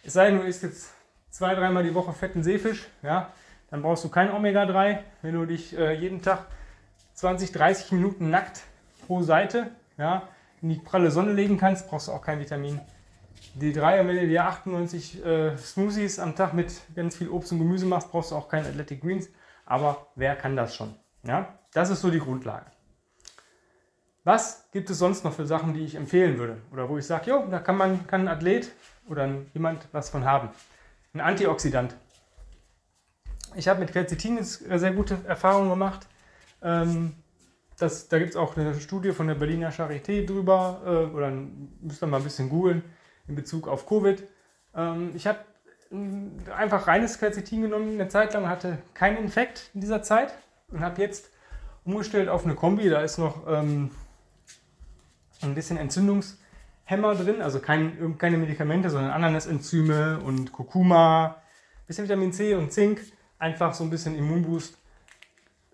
Es 0.04 0.14
sei 0.14 0.30
denn, 0.30 0.40
du 0.40 0.44
isst 0.44 0.62
jetzt 0.62 0.90
zwei, 1.30 1.54
dreimal 1.54 1.82
die 1.82 1.94
Woche 1.94 2.12
fetten 2.12 2.42
Seefisch, 2.42 2.88
ja? 3.02 3.30
dann 3.70 3.82
brauchst 3.82 4.04
du 4.04 4.08
kein 4.08 4.30
Omega-3, 4.30 4.98
wenn 5.22 5.34
du 5.34 5.46
dich 5.46 5.76
äh, 5.76 5.94
jeden 5.94 6.22
Tag 6.22 6.46
20, 7.14 7.52
30 7.52 7.92
Minuten 7.92 8.30
nackt 8.30 8.62
pro 9.06 9.22
Seite 9.22 9.70
ja, 9.98 10.28
in 10.60 10.70
die 10.70 10.76
pralle 10.76 11.10
Sonne 11.10 11.32
legen 11.32 11.58
kannst, 11.58 11.88
brauchst 11.88 12.08
du 12.08 12.12
auch 12.12 12.22
kein 12.22 12.40
Vitamin 12.40 12.80
D3. 13.58 14.00
Und 14.00 14.08
wenn 14.08 14.16
du 14.16 14.26
dir 14.26 14.44
98 14.44 15.24
äh, 15.24 15.56
Smoothies 15.56 16.18
am 16.18 16.34
Tag 16.36 16.54
mit 16.54 16.72
ganz 16.94 17.16
viel 17.16 17.28
Obst 17.28 17.52
und 17.52 17.58
Gemüse 17.58 17.86
machst, 17.86 18.10
brauchst 18.10 18.30
du 18.30 18.36
auch 18.36 18.48
kein 18.48 18.64
Athletic 18.64 19.00
Greens. 19.02 19.28
Aber 19.66 20.06
wer 20.14 20.36
kann 20.36 20.56
das 20.56 20.74
schon? 20.74 20.94
Ja, 21.24 21.58
das 21.72 21.90
ist 21.90 22.00
so 22.00 22.10
die 22.10 22.18
Grundlage. 22.18 22.66
Was 24.24 24.68
gibt 24.70 24.88
es 24.88 24.98
sonst 24.98 25.24
noch 25.24 25.32
für 25.32 25.46
Sachen, 25.46 25.74
die 25.74 25.84
ich 25.84 25.96
empfehlen 25.96 26.38
würde? 26.38 26.58
Oder 26.72 26.88
wo 26.88 26.96
ich 26.96 27.06
sage, 27.06 27.30
jo, 27.30 27.44
da 27.50 27.58
kann 27.58 27.76
man 27.76 28.06
kann 28.06 28.22
ein 28.22 28.28
Athlet 28.28 28.70
oder 29.08 29.28
jemand 29.52 29.88
was 29.90 30.10
von 30.10 30.24
haben. 30.24 30.50
Ein 31.12 31.20
Antioxidant. 31.20 31.96
Ich 33.56 33.68
habe 33.68 33.80
mit 33.80 33.92
Quercetin 33.92 34.42
sehr 34.42 34.92
gute 34.92 35.18
Erfahrungen 35.26 35.70
gemacht. 35.70 36.06
Ähm, 36.62 37.14
das, 37.78 38.08
da 38.08 38.18
gibt 38.18 38.30
es 38.30 38.36
auch 38.36 38.56
eine 38.56 38.78
Studie 38.80 39.10
von 39.10 39.26
der 39.26 39.34
Berliner 39.34 39.70
Charité 39.70 40.24
drüber, 40.24 40.80
äh, 40.86 41.14
oder 41.14 41.30
müsst 41.80 42.02
ihr 42.02 42.06
mal 42.06 42.18
ein 42.18 42.24
bisschen 42.24 42.48
googeln 42.48 42.82
in 43.26 43.34
Bezug 43.34 43.66
auf 43.66 43.86
Covid. 43.86 44.22
Ähm, 44.74 45.10
ich 45.14 45.26
habe 45.26 45.40
einfach 46.56 46.86
reines 46.86 47.18
Quercetin 47.18 47.62
genommen 47.62 47.94
eine 47.94 48.08
Zeit 48.08 48.32
lang, 48.34 48.48
hatte 48.48 48.78
keinen 48.94 49.16
Infekt 49.18 49.70
in 49.74 49.80
dieser 49.80 50.02
Zeit 50.02 50.32
und 50.68 50.80
habe 50.80 51.02
jetzt 51.02 51.30
umgestellt 51.84 52.28
auf 52.28 52.44
eine 52.44 52.54
Kombi. 52.54 52.88
Da 52.88 53.02
ist 53.02 53.18
noch 53.18 53.46
ähm, 53.48 53.90
ein 55.42 55.54
bisschen 55.54 55.76
Entzündungshemmer 55.76 57.14
drin, 57.14 57.42
also 57.42 57.60
kein, 57.60 58.18
keine 58.18 58.38
Medikamente, 58.38 58.90
sondern 58.90 59.12
Ananasenzyme 59.12 60.20
und 60.20 60.52
Kurkuma, 60.52 61.36
bisschen 61.86 62.04
Vitamin 62.04 62.32
C 62.32 62.54
und 62.54 62.72
Zink, 62.72 63.00
einfach 63.38 63.74
so 63.74 63.84
ein 63.84 63.90
bisschen 63.90 64.16
Immunboost 64.16 64.78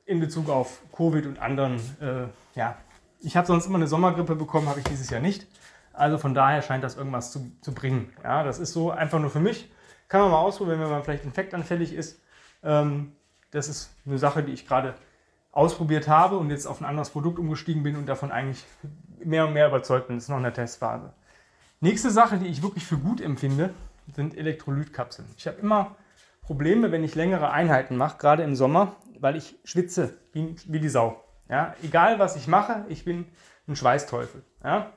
in 0.07 0.21
Bezug 0.21 0.49
auf 0.49 0.81
Covid 0.97 1.27
und 1.27 1.39
anderen. 1.39 1.77
Äh, 2.01 2.29
ja, 2.59 2.77
ich 3.21 3.37
habe 3.37 3.47
sonst 3.47 3.67
immer 3.67 3.77
eine 3.77 3.87
Sommergrippe 3.87 4.35
bekommen, 4.35 4.69
habe 4.69 4.81
ich 4.81 4.87
dieses 4.87 5.11
Jahr 5.11 5.21
nicht. 5.21 5.47
Also 5.93 6.17
von 6.17 6.33
daher 6.33 6.63
scheint 6.63 6.85
das 6.85 6.97
irgendwas 6.97 7.33
zu, 7.33 7.51
zu 7.61 7.75
bringen. 7.75 8.13
Ja, 8.23 8.45
das 8.45 8.59
ist 8.59 8.73
so 8.73 8.91
einfach 8.91 9.19
nur 9.19 9.31
für 9.31 9.41
mich. 9.41 9.71
Kann 10.09 10.23
man 10.23 10.31
mal 10.31 10.39
ausprobieren, 10.39 10.81
wenn 10.81 10.89
man 10.89 11.03
vielleicht 11.03 11.25
infektanfällig 11.25 11.93
ist. 11.93 12.23
Ähm, 12.63 13.13
das 13.51 13.69
ist 13.69 13.91
eine 14.07 14.19
Sache, 14.19 14.43
die 14.43 14.53
ich 14.53 14.67
gerade 14.67 14.95
ausprobiert 15.53 16.09
habe 16.09 16.39
und 16.39 16.51
jetzt 16.51 16.67
auf 16.67 16.81
ein 16.81 16.85
anderes 16.85 17.11
Produkt 17.11 17.39
umgestiegen 17.39 17.83
bin 17.83 17.97
und 17.97 18.07
davon 18.07 18.31
eigentlich 18.31 18.65
mehr 19.25 19.47
und 19.47 19.53
mehr 19.53 19.69
überzeugt 19.69 20.09
bin. 20.09 20.17
Das 20.17 20.25
ist 20.25 20.29
noch 20.31 20.37
eine 20.37 20.53
Testphase. 20.53 21.13
Nächste 21.81 22.11
Sache, 22.11 22.39
die 22.39 22.49
ich 22.49 22.63
wirklich 22.63 22.85
für 22.85 22.99
gut 22.99 23.21
empfinde, 23.21 23.71
sind 24.15 24.37
Elektrolytkapseln. 24.37 25.29
Ich 25.37 25.47
habe 25.47 25.59
immer 25.59 25.97
Probleme, 26.43 26.91
wenn 26.93 27.05
ich 27.05 27.15
längere 27.15 27.51
Einheiten 27.51 27.97
mache, 27.97 28.19
gerade 28.19 28.43
im 28.43 28.55
Sommer, 28.55 28.97
weil 29.21 29.37
ich 29.37 29.57
schwitze 29.65 30.19
wie, 30.33 30.57
wie 30.67 30.81
die 30.81 30.89
Sau. 30.89 31.23
Ja? 31.49 31.75
Egal 31.83 32.19
was 32.19 32.37
ich 32.37 32.49
mache, 32.49 32.85
ich 32.89 33.05
bin 33.05 33.27
ein 33.69 33.77
Schweißteufel. 33.77 34.43
Ja? 34.65 34.93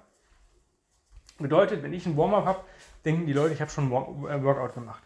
Bedeutet, 1.37 1.83
wenn 1.83 1.93
ich 1.93 2.05
ein 2.05 2.17
Warm-up 2.17 2.45
habe, 2.45 2.59
denken 3.05 3.25
die 3.25 3.33
Leute, 3.33 3.53
ich 3.53 3.61
habe 3.61 3.71
schon 3.71 3.91
ein 3.91 4.25
äh, 4.27 4.43
Workout 4.43 4.73
gemacht. 4.73 5.03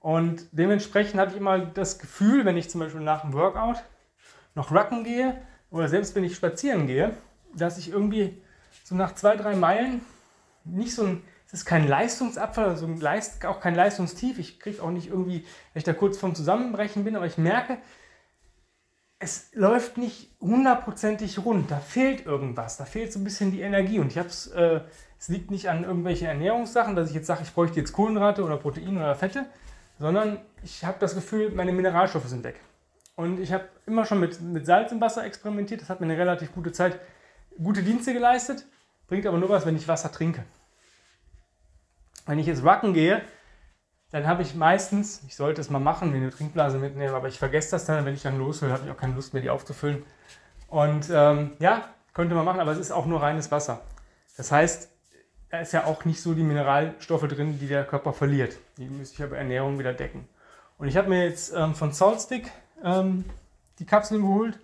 Und 0.00 0.48
dementsprechend 0.50 1.20
habe 1.20 1.30
ich 1.30 1.36
immer 1.36 1.60
das 1.60 1.98
Gefühl, 1.98 2.44
wenn 2.44 2.56
ich 2.56 2.68
zum 2.68 2.80
Beispiel 2.80 3.00
nach 3.00 3.20
dem 3.20 3.32
Workout 3.32 3.84
noch 4.54 4.72
Rucken 4.72 5.04
gehe 5.04 5.40
oder 5.70 5.88
selbst 5.88 6.16
wenn 6.16 6.24
ich 6.24 6.34
spazieren 6.34 6.86
gehe, 6.86 7.14
dass 7.54 7.78
ich 7.78 7.90
irgendwie 7.90 8.42
so 8.84 8.94
nach 8.94 9.14
zwei, 9.14 9.36
drei 9.36 9.54
Meilen 9.54 10.00
nicht 10.64 10.94
so 10.94 11.04
ein, 11.04 11.22
es 11.46 11.52
ist 11.52 11.64
kein 11.64 11.86
Leistungsabfall, 11.86 12.70
also 12.70 12.88
auch 13.46 13.60
kein 13.60 13.74
Leistungstief. 13.74 14.38
Ich 14.38 14.58
kriege 14.58 14.82
auch 14.82 14.90
nicht 14.90 15.08
irgendwie, 15.08 15.44
wenn 15.72 15.80
ich 15.80 15.84
da 15.84 15.92
kurz 15.92 16.16
vorm 16.16 16.34
Zusammenbrechen 16.34 17.04
bin, 17.04 17.16
aber 17.16 17.26
ich 17.26 17.36
merke, 17.36 17.78
es 19.18 19.50
läuft 19.54 19.98
nicht 19.98 20.30
hundertprozentig 20.40 21.44
rund. 21.44 21.70
Da 21.70 21.78
fehlt 21.78 22.26
irgendwas. 22.26 22.76
Da 22.76 22.84
fehlt 22.84 23.12
so 23.12 23.20
ein 23.20 23.24
bisschen 23.24 23.52
die 23.52 23.60
Energie. 23.60 24.00
Und 24.00 24.08
ich 24.08 24.18
habe 24.18 24.28
es, 24.28 24.48
äh, 24.48 24.80
es 25.18 25.28
liegt 25.28 25.52
nicht 25.52 25.68
an 25.68 25.84
irgendwelchen 25.84 26.26
Ernährungssachen, 26.26 26.96
dass 26.96 27.08
ich 27.08 27.14
jetzt 27.14 27.28
sage, 27.28 27.42
ich 27.44 27.52
bräuchte 27.52 27.78
jetzt 27.78 27.92
Kohlenhydrate 27.92 28.42
oder 28.42 28.56
Proteine 28.56 28.98
oder 28.98 29.14
Fette, 29.14 29.46
sondern 30.00 30.40
ich 30.64 30.84
habe 30.84 30.96
das 30.98 31.14
Gefühl, 31.14 31.52
meine 31.52 31.72
Mineralstoffe 31.72 32.26
sind 32.26 32.42
weg. 32.42 32.58
Und 33.14 33.38
ich 33.38 33.52
habe 33.52 33.68
immer 33.86 34.04
schon 34.06 34.18
mit, 34.18 34.40
mit 34.40 34.66
Salz 34.66 34.90
im 34.90 35.00
Wasser 35.00 35.24
experimentiert. 35.24 35.80
Das 35.82 35.88
hat 35.88 36.00
mir 36.00 36.06
eine 36.06 36.18
relativ 36.18 36.52
gute 36.52 36.72
Zeit, 36.72 36.98
gute 37.62 37.82
Dienste 37.82 38.12
geleistet. 38.12 38.64
Bringt 39.08 39.26
aber 39.26 39.38
nur 39.38 39.48
was, 39.48 39.66
wenn 39.66 39.76
ich 39.76 39.88
Wasser 39.88 40.12
trinke. 40.12 40.44
Wenn 42.26 42.38
ich 42.38 42.46
jetzt 42.46 42.64
Rucken 42.64 42.94
gehe, 42.94 43.22
dann 44.10 44.26
habe 44.26 44.42
ich 44.42 44.54
meistens, 44.54 45.22
ich 45.26 45.36
sollte 45.36 45.60
es 45.60 45.70
mal 45.70 45.78
machen, 45.78 46.10
mir 46.10 46.18
eine 46.18 46.30
Trinkblase 46.30 46.78
mitnehmen, 46.78 47.14
aber 47.14 47.28
ich 47.28 47.38
vergesse 47.38 47.72
das 47.72 47.86
dann, 47.86 48.04
wenn 48.04 48.14
ich 48.14 48.22
dann 48.22 48.38
los 48.38 48.62
will, 48.62 48.70
habe 48.70 48.84
ich 48.84 48.90
auch 48.90 48.96
keine 48.96 49.14
Lust 49.14 49.32
mehr, 49.32 49.42
die 49.42 49.50
aufzufüllen. 49.50 50.04
Und 50.68 51.08
ähm, 51.10 51.52
ja, 51.58 51.88
könnte 52.12 52.34
man 52.34 52.44
machen, 52.44 52.60
aber 52.60 52.72
es 52.72 52.78
ist 52.78 52.92
auch 52.92 53.06
nur 53.06 53.22
reines 53.22 53.50
Wasser. 53.50 53.80
Das 54.36 54.52
heißt, 54.52 54.90
da 55.50 55.60
ist 55.60 55.72
ja 55.72 55.84
auch 55.84 56.04
nicht 56.04 56.22
so 56.22 56.34
die 56.34 56.42
Mineralstoffe 56.42 57.26
drin, 57.28 57.58
die 57.58 57.68
der 57.68 57.84
Körper 57.84 58.12
verliert. 58.12 58.56
Die 58.78 58.86
müsste 58.86 59.16
ich 59.16 59.22
aber 59.22 59.36
Ernährung 59.36 59.78
wieder 59.78 59.92
decken. 59.92 60.28
Und 60.78 60.88
ich 60.88 60.96
habe 60.96 61.08
mir 61.08 61.24
jetzt 61.24 61.54
ähm, 61.54 61.74
von 61.74 61.92
Saltstick 61.92 62.50
ähm, 62.82 63.24
die 63.78 63.84
Kapseln 63.86 64.22
geholt. 64.22 64.58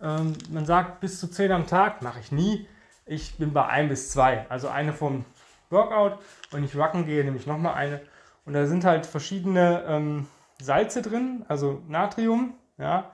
Ähm, 0.00 0.34
man 0.50 0.66
sagt 0.66 1.00
bis 1.00 1.20
zu 1.20 1.28
10 1.28 1.52
am 1.52 1.66
Tag, 1.66 2.02
mache 2.02 2.20
ich 2.20 2.32
nie. 2.32 2.66
Ich 3.06 3.36
bin 3.36 3.52
bei 3.52 3.66
1 3.66 3.88
bis 3.88 4.10
2. 4.10 4.46
Also 4.48 4.68
eine 4.68 4.92
vom 4.92 5.24
Workout. 5.70 6.18
Wenn 6.50 6.64
ich 6.64 6.76
Wacken 6.76 7.06
gehe, 7.06 7.24
nehme 7.24 7.36
ich 7.36 7.46
nochmal 7.46 7.74
eine. 7.74 8.00
Und 8.44 8.52
da 8.54 8.66
sind 8.66 8.84
halt 8.84 9.06
verschiedene 9.06 9.84
ähm, 9.86 10.26
Salze 10.60 11.02
drin, 11.02 11.44
also 11.48 11.82
Natrium, 11.88 12.54
ja, 12.78 13.10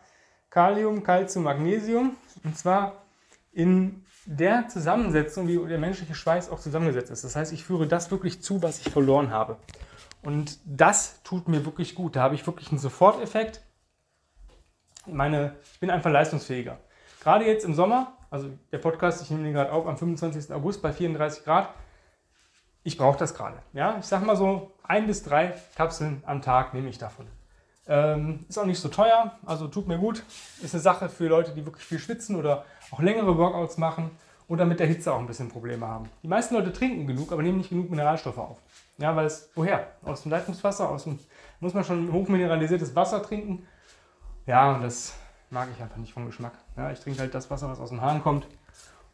Kalium, 0.51 1.03
Calcium, 1.03 1.45
Magnesium. 1.45 2.17
Und 2.45 2.57
zwar 2.57 3.05
in 3.53 4.05
der 4.27 4.69
Zusammensetzung, 4.69 5.49
wie 5.49 5.59
der 5.67 5.79
menschliche 5.79 6.15
Schweiß 6.15 6.51
auch 6.51 6.61
zusammengesetzt 6.61 7.11
ist. 7.11 7.25
Das 7.25 7.37
heißt, 7.37 7.53
ich 7.53 7.65
führe 7.65 7.87
das 7.87 8.11
wirklich 8.11 8.43
zu, 8.43 8.63
was 8.63 8.81
ich 8.81 8.93
verloren 8.93 9.31
habe. 9.31 9.59
Und 10.23 10.59
das 10.65 11.23
tut 11.23 11.49
mir 11.49 11.65
wirklich 11.65 11.95
gut. 11.95 12.17
Da 12.17 12.23
habe 12.23 12.35
ich 12.35 12.47
wirklich 12.47 12.71
einen 12.71 12.79
Soforteffekt. 12.79 13.63
Meine, 15.07 15.57
ich 15.73 15.81
bin 15.81 15.91
einfach 15.91 16.11
leistungsfähiger. 16.11 16.79
Gerade 17.23 17.47
jetzt 17.47 17.65
im 17.65 17.75
Sommer, 17.75 18.13
also 18.31 18.51
der 18.73 18.79
Podcast, 18.79 19.23
ich 19.23 19.31
nehme 19.31 19.45
den 19.45 19.55
gerade 19.55 19.73
auf 19.73 19.87
am 19.87 19.97
25. 19.97 20.53
August 20.53 20.83
bei 20.83 20.93
34 20.93 21.45
Grad. 21.45 21.71
Ich 22.83 22.97
brauche 22.97 23.19
das 23.19 23.35
gerade. 23.35 23.59
Ja, 23.73 23.97
ich 23.99 24.07
sage 24.07 24.25
mal 24.25 24.37
so, 24.37 24.73
ein 24.83 25.07
bis 25.07 25.23
drei 25.23 25.55
Kapseln 25.77 26.23
am 26.27 26.43
Tag 26.43 26.75
nehme 26.75 26.89
ich 26.89 26.99
davon. 26.99 27.27
Ähm, 27.87 28.45
ist 28.49 28.59
auch 28.59 28.67
nicht 28.67 28.79
so 28.79 28.89
teuer, 28.89 29.33
also 29.45 29.67
tut 29.67 29.89
mir 29.89 29.99
gut. 29.99 30.23
Ist 30.63 30.75
eine 30.75 30.83
Sache 30.83 31.09
für 31.09 31.27
Leute, 31.27 31.53
die 31.53 31.67
wirklich 31.67 31.85
viel 31.85 31.99
schwitzen 31.99 32.37
oder 32.37 32.65
auch 32.91 33.01
längere 33.01 33.37
Workouts 33.37 33.79
machen 33.79 34.11
oder 34.49 34.65
mit 34.65 34.81
der 34.81 34.87
Hitze 34.87 35.13
auch 35.13 35.19
ein 35.19 35.27
bisschen 35.27 35.49
Probleme 35.49 35.87
haben. 35.87 36.09
Die 36.23 36.29
meisten 36.29 36.55
Leute 36.55 36.73
trinken 36.73 37.07
genug, 37.07 37.33
aber 37.33 37.43
nehmen 37.43 37.59
nicht 37.59 37.71
genug 37.71 37.91
Mineralstoffe 37.91 38.39
auf. 38.39 38.59
Ja, 38.99 39.15
weil 39.17 39.27
es, 39.27 39.51
woher? 39.55 39.89
Aus 40.05 40.23
dem 40.23 40.31
Leitungswasser, 40.31 40.89
aus 40.91 41.05
dem, 41.05 41.19
muss 41.61 41.75
man 41.75 41.85
schon 41.85 42.13
hochmineralisiertes 42.13 42.95
Wasser 42.95 43.23
trinken. 43.23 43.67
Ja, 44.47 44.75
und 44.75 44.83
das 44.83 45.15
mag 45.51 45.69
ich 45.75 45.83
einfach 45.83 45.97
nicht 45.97 46.13
vom 46.13 46.27
Geschmack. 46.27 46.55
Ja, 46.77 46.91
ich 46.91 47.01
trinke 47.01 47.21
halt 47.21 47.35
das 47.35 47.51
Wasser, 47.51 47.69
was 47.69 47.81
aus 47.81 47.91
dem 47.91 48.01
Hahn 48.01 48.23
kommt. 48.23 48.47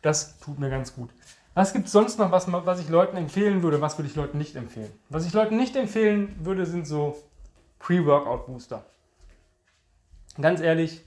Das 0.02 0.38
tut 0.38 0.59
mir 0.59 0.71
ganz 0.71 0.95
gut. 0.95 1.11
Was 1.54 1.73
gibt 1.73 1.87
es 1.87 1.92
sonst 1.92 2.18
noch, 2.18 2.30
was, 2.30 2.52
was 2.52 2.80
ich 2.80 2.88
Leuten 2.88 3.16
empfehlen 3.16 3.62
würde? 3.62 3.80
Was 3.80 3.97
würde 3.99 4.09
ich 4.09 4.14
Leuten 4.14 4.38
nicht 4.38 4.56
empfehlen? 4.56 4.92
Was 5.09 5.26
ich 5.26 5.33
Leuten 5.33 5.56
nicht 5.56 5.75
empfehlen 5.75 6.37
würde, 6.45 6.66
sind 6.66 6.87
so 6.87 7.16
Pre-Workout-Booster. 7.78 8.85
Ganz 10.40 10.61
ehrlich, 10.61 11.02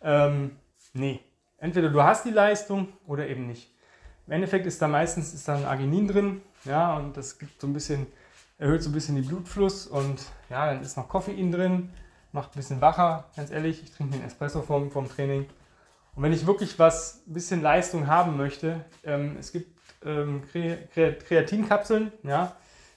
ähm, 0.00 0.56
nee. 0.94 1.20
Entweder 1.58 1.90
du 1.90 2.02
hast 2.02 2.24
die 2.24 2.30
Leistung 2.30 2.88
oder 3.06 3.28
eben 3.28 3.46
nicht. 3.46 3.70
Im 4.26 4.32
Endeffekt 4.32 4.64
ist 4.66 4.80
da 4.80 4.88
meistens 4.88 5.34
ist 5.34 5.46
da 5.48 5.56
ein 5.56 5.64
Arginin 5.66 6.08
drin, 6.08 6.42
ja, 6.64 6.96
und 6.96 7.16
das 7.16 7.38
gibt 7.38 7.60
so 7.60 7.66
ein 7.66 7.74
bisschen, 7.74 8.06
erhöht 8.58 8.82
so 8.82 8.88
ein 8.88 8.94
bisschen 8.94 9.16
den 9.16 9.26
Blutfluss 9.26 9.86
und 9.86 10.22
ja, 10.48 10.72
dann 10.72 10.82
ist 10.82 10.96
noch 10.96 11.08
Koffein 11.08 11.52
drin, 11.52 11.90
macht 12.34 12.50
ein 12.50 12.56
bisschen 12.56 12.80
wacher, 12.80 13.24
ganz 13.36 13.50
ehrlich. 13.50 13.82
Ich 13.82 13.92
trinke 13.92 14.18
den 14.18 14.26
Espresso 14.26 14.60
vom, 14.60 14.90
vom 14.90 15.08
Training. 15.08 15.46
Und 16.14 16.22
wenn 16.22 16.32
ich 16.32 16.46
wirklich 16.46 16.78
was, 16.78 17.22
ein 17.26 17.32
bisschen 17.32 17.62
Leistung 17.62 18.06
haben 18.06 18.36
möchte, 18.36 18.84
ähm, 19.04 19.36
es 19.38 19.52
gibt 19.52 19.78
ähm, 20.04 20.42
Kreatinkapseln, 20.92 22.12
ja, 22.22 22.52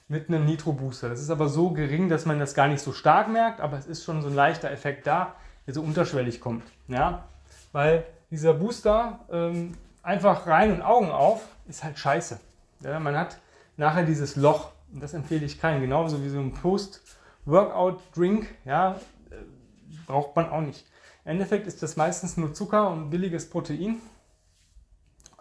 mit 0.08 0.28
einem 0.28 0.44
Nitro-Booster. 0.44 1.08
Das 1.08 1.20
ist 1.20 1.30
aber 1.30 1.48
so 1.48 1.70
gering, 1.70 2.08
dass 2.08 2.26
man 2.26 2.38
das 2.38 2.54
gar 2.54 2.68
nicht 2.68 2.82
so 2.82 2.92
stark 2.92 3.28
merkt, 3.28 3.60
aber 3.60 3.78
es 3.78 3.86
ist 3.86 4.04
schon 4.04 4.22
so 4.22 4.28
ein 4.28 4.34
leichter 4.34 4.70
Effekt 4.70 5.06
da, 5.06 5.34
der 5.66 5.74
so 5.74 5.82
unterschwellig 5.82 6.40
kommt. 6.40 6.64
Ja? 6.88 7.24
Weil 7.72 8.04
dieser 8.30 8.54
Booster 8.54 9.20
ähm, 9.30 9.72
einfach 10.02 10.46
rein 10.46 10.72
und 10.72 10.82
Augen 10.82 11.10
auf 11.10 11.42
ist 11.68 11.84
halt 11.84 11.98
scheiße. 11.98 12.40
Ja? 12.80 12.98
Man 12.98 13.16
hat 13.16 13.38
nachher 13.76 14.04
dieses 14.04 14.36
Loch 14.36 14.72
und 14.92 15.02
das 15.02 15.12
empfehle 15.12 15.44
ich 15.44 15.60
keinen. 15.60 15.82
Genauso 15.82 16.24
wie 16.24 16.30
so 16.30 16.38
ein 16.38 16.54
Post-Workout-Drink, 16.54 18.46
ja, 18.64 18.96
braucht 20.08 20.34
man 20.34 20.48
auch 20.48 20.60
nicht. 20.60 20.84
Im 21.24 21.32
Endeffekt 21.32 21.66
ist 21.66 21.82
das 21.82 21.96
meistens 21.96 22.36
nur 22.36 22.52
Zucker 22.54 22.90
und 22.90 23.10
billiges 23.10 23.48
Protein. 23.48 24.00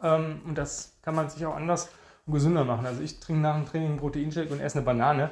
Ähm, 0.03 0.41
und 0.45 0.55
das 0.55 0.93
kann 1.01 1.15
man 1.15 1.29
sich 1.29 1.45
auch 1.45 1.55
anders 1.55 1.89
und 2.27 2.33
gesünder 2.33 2.65
machen. 2.65 2.85
Also 2.85 3.01
ich 3.01 3.19
trinke 3.19 3.41
nach 3.41 3.55
dem 3.55 3.65
Training 3.65 3.91
einen 3.91 3.99
Proteinshake 3.99 4.51
und 4.51 4.59
esse 4.59 4.77
eine 4.77 4.85
Banane. 4.85 5.31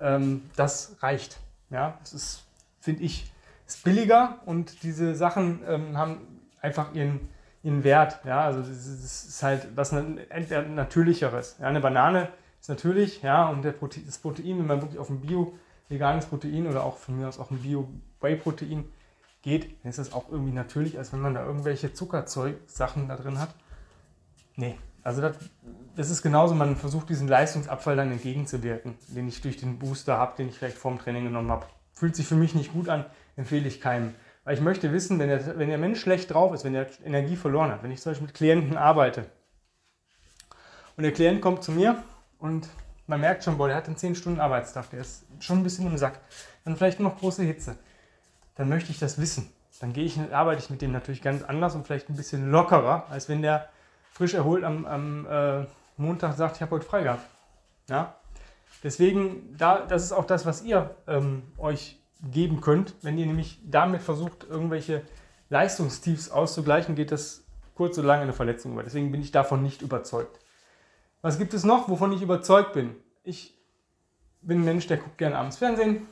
Ähm, 0.00 0.48
das 0.56 0.96
reicht. 1.00 1.38
Ja, 1.70 1.98
das 2.00 2.14
ist, 2.14 2.44
finde 2.80 3.02
ich, 3.02 3.30
ist 3.66 3.84
billiger 3.84 4.38
und 4.46 4.82
diese 4.82 5.14
Sachen 5.14 5.60
ähm, 5.68 5.98
haben 5.98 6.40
einfach 6.62 6.94
ihren, 6.94 7.28
ihren 7.62 7.84
Wert. 7.84 8.20
Ja, 8.24 8.44
also 8.44 8.60
das 8.60 8.86
ist 8.86 9.42
halt 9.42 9.76
was 9.76 9.92
natürlicheres. 9.92 11.56
Ja, 11.58 11.66
eine 11.66 11.80
Banane 11.80 12.28
ist 12.60 12.68
natürlich, 12.68 13.22
ja, 13.22 13.48
und 13.48 13.62
Protein, 13.78 14.04
das 14.06 14.18
Protein, 14.18 14.58
wenn 14.58 14.66
man 14.66 14.80
wirklich 14.80 14.98
auf 14.98 15.10
ein 15.10 15.20
Bio 15.20 15.54
veganes 15.88 16.26
Protein 16.26 16.66
oder 16.66 16.84
auch 16.84 16.98
von 16.98 17.18
mir 17.18 17.28
aus 17.28 17.38
auch 17.38 17.50
ein 17.50 17.58
Bio-Whey-Protein 17.58 18.84
geht, 19.42 19.82
dann 19.82 19.90
ist 19.90 19.98
das 19.98 20.12
auch 20.12 20.28
irgendwie 20.30 20.52
natürlich, 20.52 20.98
als 20.98 21.12
wenn 21.12 21.20
man 21.20 21.34
da 21.34 21.44
irgendwelche 21.44 21.92
Zuckerzeug-Sachen 21.92 23.08
da 23.08 23.16
drin 23.16 23.38
hat. 23.38 23.54
Nee, 24.56 24.76
also 25.02 25.22
das, 25.22 25.36
das 25.96 26.10
ist 26.10 26.22
genauso, 26.22 26.54
man 26.54 26.76
versucht 26.76 27.08
diesen 27.08 27.28
Leistungsabfall 27.28 27.96
dann 27.96 28.10
entgegenzuwirken, 28.10 28.96
den 29.08 29.28
ich 29.28 29.40
durch 29.40 29.56
den 29.56 29.78
Booster 29.78 30.18
habe, 30.18 30.36
den 30.36 30.48
ich 30.48 30.58
vielleicht 30.58 30.76
vorm 30.76 30.98
Training 30.98 31.24
genommen 31.24 31.50
habe. 31.50 31.66
Fühlt 31.92 32.16
sich 32.16 32.26
für 32.26 32.34
mich 32.34 32.54
nicht 32.54 32.72
gut 32.72 32.88
an, 32.88 33.04
empfehle 33.36 33.66
ich 33.66 33.80
keinem. 33.80 34.14
Weil 34.44 34.54
ich 34.54 34.60
möchte 34.60 34.92
wissen, 34.92 35.18
wenn 35.18 35.28
der, 35.28 35.58
wenn 35.58 35.68
der 35.68 35.78
Mensch 35.78 36.00
schlecht 36.00 36.32
drauf 36.32 36.52
ist, 36.54 36.64
wenn 36.64 36.74
er 36.74 36.86
Energie 37.04 37.36
verloren 37.36 37.70
hat, 37.70 37.82
wenn 37.82 37.90
ich 37.90 38.00
zum 38.00 38.10
Beispiel 38.10 38.26
mit 38.26 38.34
Klienten 38.34 38.76
arbeite 38.76 39.26
und 40.96 41.04
der 41.04 41.12
Klient 41.12 41.40
kommt 41.40 41.62
zu 41.62 41.72
mir 41.72 42.02
und 42.38 42.68
man 43.08 43.20
merkt 43.20 43.42
schon, 43.42 43.58
boah, 43.58 43.66
der 43.66 43.76
hat 43.76 43.86
einen 43.86 43.96
10 43.96 44.14
Stunden 44.14 44.38
Arbeitstag, 44.38 44.90
der 44.90 45.00
ist 45.00 45.24
schon 45.40 45.58
ein 45.58 45.62
bisschen 45.64 45.86
im 45.86 45.98
Sack, 45.98 46.20
dann 46.64 46.76
vielleicht 46.76 47.00
noch 47.00 47.18
große 47.18 47.42
Hitze, 47.42 47.76
dann 48.54 48.68
möchte 48.68 48.90
ich 48.90 48.98
das 48.98 49.20
wissen. 49.20 49.50
Dann 49.80 49.92
gehe 49.92 50.04
ich, 50.04 50.18
arbeite 50.32 50.62
ich 50.62 50.70
mit 50.70 50.82
dem 50.82 50.92
natürlich 50.92 51.22
ganz 51.22 51.42
anders 51.42 51.74
und 51.74 51.86
vielleicht 51.86 52.08
ein 52.10 52.16
bisschen 52.16 52.50
lockerer, 52.50 53.06
als 53.10 53.28
wenn 53.28 53.42
der 53.42 53.68
frisch 54.12 54.34
erholt 54.34 54.64
am, 54.64 54.84
am 54.86 55.26
äh, 55.26 55.66
Montag 55.96 56.36
sagt, 56.36 56.56
ich 56.56 56.62
habe 56.62 56.72
heute 56.72 56.84
frei 56.84 57.04
gehabt. 57.04 57.26
Ja? 57.88 58.16
Deswegen, 58.82 59.56
da, 59.56 59.86
das 59.86 60.04
ist 60.04 60.12
auch 60.12 60.24
das, 60.24 60.46
was 60.46 60.62
ihr 60.62 60.94
ähm, 61.06 61.42
euch 61.58 62.00
geben 62.22 62.60
könnt. 62.60 62.94
Wenn 63.02 63.16
ihr 63.18 63.26
nämlich 63.26 63.60
damit 63.64 64.02
versucht, 64.02 64.44
irgendwelche 64.48 65.02
Leistungstiefs 65.48 66.30
auszugleichen, 66.30 66.96
geht 66.96 67.12
das 67.12 67.44
kurz 67.74 67.96
oder 67.98 68.08
lang 68.08 68.20
eine 68.20 68.32
Verletzung 68.32 68.72
über. 68.72 68.82
Deswegen 68.82 69.12
bin 69.12 69.20
ich 69.20 69.30
davon 69.30 69.62
nicht 69.62 69.82
überzeugt. 69.82 70.40
Was 71.20 71.38
gibt 71.38 71.52
es 71.54 71.64
noch, 71.64 71.88
wovon 71.88 72.12
ich 72.12 72.22
überzeugt 72.22 72.72
bin? 72.72 72.94
Ich 73.24 73.58
bin 74.40 74.60
ein 74.60 74.64
Mensch, 74.64 74.86
der 74.86 74.98
guckt 74.98 75.18
gerne 75.18 75.36
abends 75.36 75.56
Fernsehen 75.56 76.06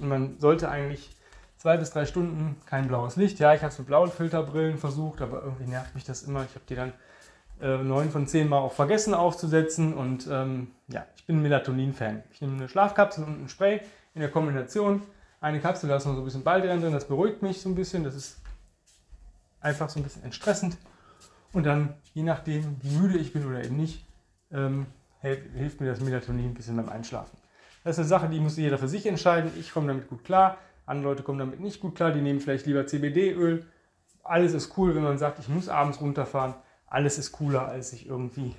und 0.00 0.08
man 0.08 0.38
sollte 0.38 0.68
eigentlich 0.68 1.10
zwei 1.56 1.76
bis 1.76 1.90
drei 1.90 2.06
Stunden 2.06 2.56
kein 2.66 2.88
blaues 2.88 3.16
Licht. 3.16 3.38
Ja, 3.38 3.54
ich 3.54 3.62
habe 3.62 3.72
es 3.72 3.78
mit 3.78 3.86
blauen 3.86 4.10
Filterbrillen 4.10 4.78
versucht, 4.78 5.22
aber 5.22 5.42
irgendwie 5.42 5.70
nervt 5.70 5.94
mich 5.94 6.04
das 6.04 6.24
immer. 6.24 6.44
Ich 6.44 6.54
habe 6.54 6.64
die 6.68 6.74
dann 6.74 6.92
äh, 7.60 7.78
neun 7.78 8.10
von 8.10 8.26
zehn 8.26 8.48
Mal 8.48 8.58
auch 8.58 8.72
vergessen 8.72 9.14
aufzusetzen. 9.14 9.94
Und 9.94 10.26
ähm, 10.30 10.72
ja, 10.88 11.06
ich 11.16 11.24
bin 11.24 11.40
Melatonin-Fan. 11.40 12.24
Ich 12.32 12.40
nehme 12.40 12.54
eine 12.56 12.68
Schlafkapsel 12.68 13.24
und 13.24 13.44
ein 13.44 13.48
Spray 13.48 13.80
in 14.14 14.20
der 14.20 14.30
Kombination. 14.30 15.02
Eine 15.40 15.60
Kapsel, 15.60 15.88
da 15.88 15.96
ist 15.96 16.04
noch 16.04 16.14
so 16.14 16.20
ein 16.20 16.24
bisschen 16.24 16.44
Baldrian 16.44 16.80
drin, 16.80 16.92
das 16.92 17.08
beruhigt 17.08 17.42
mich 17.42 17.60
so 17.60 17.68
ein 17.68 17.74
bisschen. 17.74 18.04
Das 18.04 18.14
ist 18.14 18.40
einfach 19.60 19.88
so 19.88 19.98
ein 19.98 20.02
bisschen 20.02 20.24
entstressend. 20.24 20.76
Und 21.52 21.64
dann, 21.64 21.94
je 22.14 22.22
nachdem, 22.22 22.76
wie 22.82 22.96
müde 22.96 23.18
ich 23.18 23.32
bin 23.32 23.46
oder 23.46 23.62
eben 23.64 23.76
nicht, 23.76 24.04
ähm, 24.52 24.86
hilft 25.20 25.80
mir 25.80 25.88
das 25.88 26.00
Melatonin 26.00 26.50
ein 26.50 26.54
bisschen 26.54 26.76
beim 26.76 26.88
Einschlafen. 26.88 27.36
Das 27.84 27.96
ist 27.96 28.00
eine 28.00 28.08
Sache, 28.08 28.28
die 28.28 28.40
muss 28.40 28.56
jeder 28.56 28.78
für 28.78 28.88
sich 28.88 29.06
entscheiden. 29.06 29.50
Ich 29.58 29.72
komme 29.72 29.88
damit 29.88 30.08
gut 30.08 30.24
klar. 30.24 30.58
Andere 30.86 31.10
Leute 31.10 31.22
kommen 31.22 31.38
damit 31.38 31.60
nicht 31.60 31.80
gut 31.80 31.94
klar. 31.94 32.12
Die 32.12 32.20
nehmen 32.20 32.40
vielleicht 32.40 32.66
lieber 32.66 32.86
CBD-Öl. 32.86 33.66
Alles 34.22 34.52
ist 34.52 34.76
cool, 34.76 34.94
wenn 34.94 35.02
man 35.02 35.18
sagt, 35.18 35.38
ich 35.40 35.48
muss 35.48 35.68
abends 35.68 36.00
runterfahren 36.00 36.54
alles 36.92 37.16
ist 37.16 37.32
cooler, 37.32 37.66
als 37.68 37.90
sich 37.90 38.06
irgendwie 38.06 38.54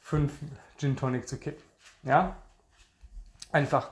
fünf 0.00 0.32
Gin 0.78 0.96
Tonic 0.96 1.28
zu 1.28 1.36
kippen. 1.36 1.62
Ja? 2.02 2.36
Einfach 3.52 3.90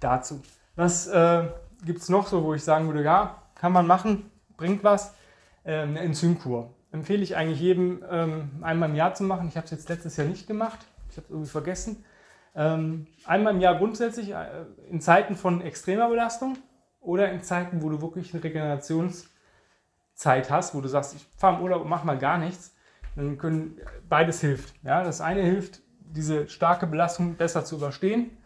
dazu. 0.00 0.42
Was 0.76 1.06
äh, 1.06 1.46
gibt 1.84 2.00
es 2.00 2.08
noch 2.08 2.26
so, 2.26 2.42
wo 2.42 2.54
ich 2.54 2.64
sagen 2.64 2.86
würde, 2.86 3.04
ja, 3.04 3.42
kann 3.54 3.72
man 3.72 3.86
machen, 3.86 4.30
bringt 4.56 4.82
was? 4.82 5.12
Ähm, 5.62 5.90
eine 5.90 6.00
Enzymkur. 6.00 6.72
Empfehle 6.92 7.22
ich 7.22 7.36
eigentlich 7.36 7.60
jedem 7.60 8.04
ähm, 8.10 8.50
einmal 8.62 8.88
im 8.88 8.96
Jahr 8.96 9.14
zu 9.14 9.22
machen. 9.24 9.48
Ich 9.48 9.56
habe 9.56 9.64
es 9.64 9.70
jetzt 9.70 9.88
letztes 9.88 10.16
Jahr 10.16 10.26
nicht 10.26 10.46
gemacht. 10.46 10.78
Ich 11.10 11.16
habe 11.16 11.26
es 11.26 11.30
irgendwie 11.30 11.50
vergessen. 11.50 12.04
Ähm, 12.54 13.06
einmal 13.24 13.54
im 13.54 13.60
Jahr 13.60 13.76
grundsätzlich 13.76 14.30
äh, 14.30 14.64
in 14.88 15.00
Zeiten 15.00 15.36
von 15.36 15.60
extremer 15.60 16.08
Belastung 16.08 16.58
oder 17.00 17.30
in 17.30 17.42
Zeiten, 17.42 17.82
wo 17.82 17.88
du 17.88 18.02
wirklich 18.02 18.34
eine 18.34 18.42
Regenerations- 18.42 19.26
Zeit 20.20 20.50
hast, 20.50 20.74
wo 20.74 20.82
du 20.82 20.88
sagst, 20.88 21.14
ich 21.14 21.26
fahre 21.38 21.56
im 21.56 21.62
Urlaub 21.62 21.82
und 21.82 21.88
mache 21.88 22.06
mal 22.06 22.18
gar 22.18 22.36
nichts, 22.36 22.74
dann 23.16 23.38
können 23.38 23.80
beides 24.06 24.42
hilft. 24.42 24.74
Ja, 24.84 25.02
das 25.02 25.22
eine 25.22 25.40
hilft, 25.40 25.80
diese 25.98 26.46
starke 26.46 26.86
Belastung 26.86 27.36
besser 27.36 27.64
zu 27.64 27.76
überstehen 27.76 28.36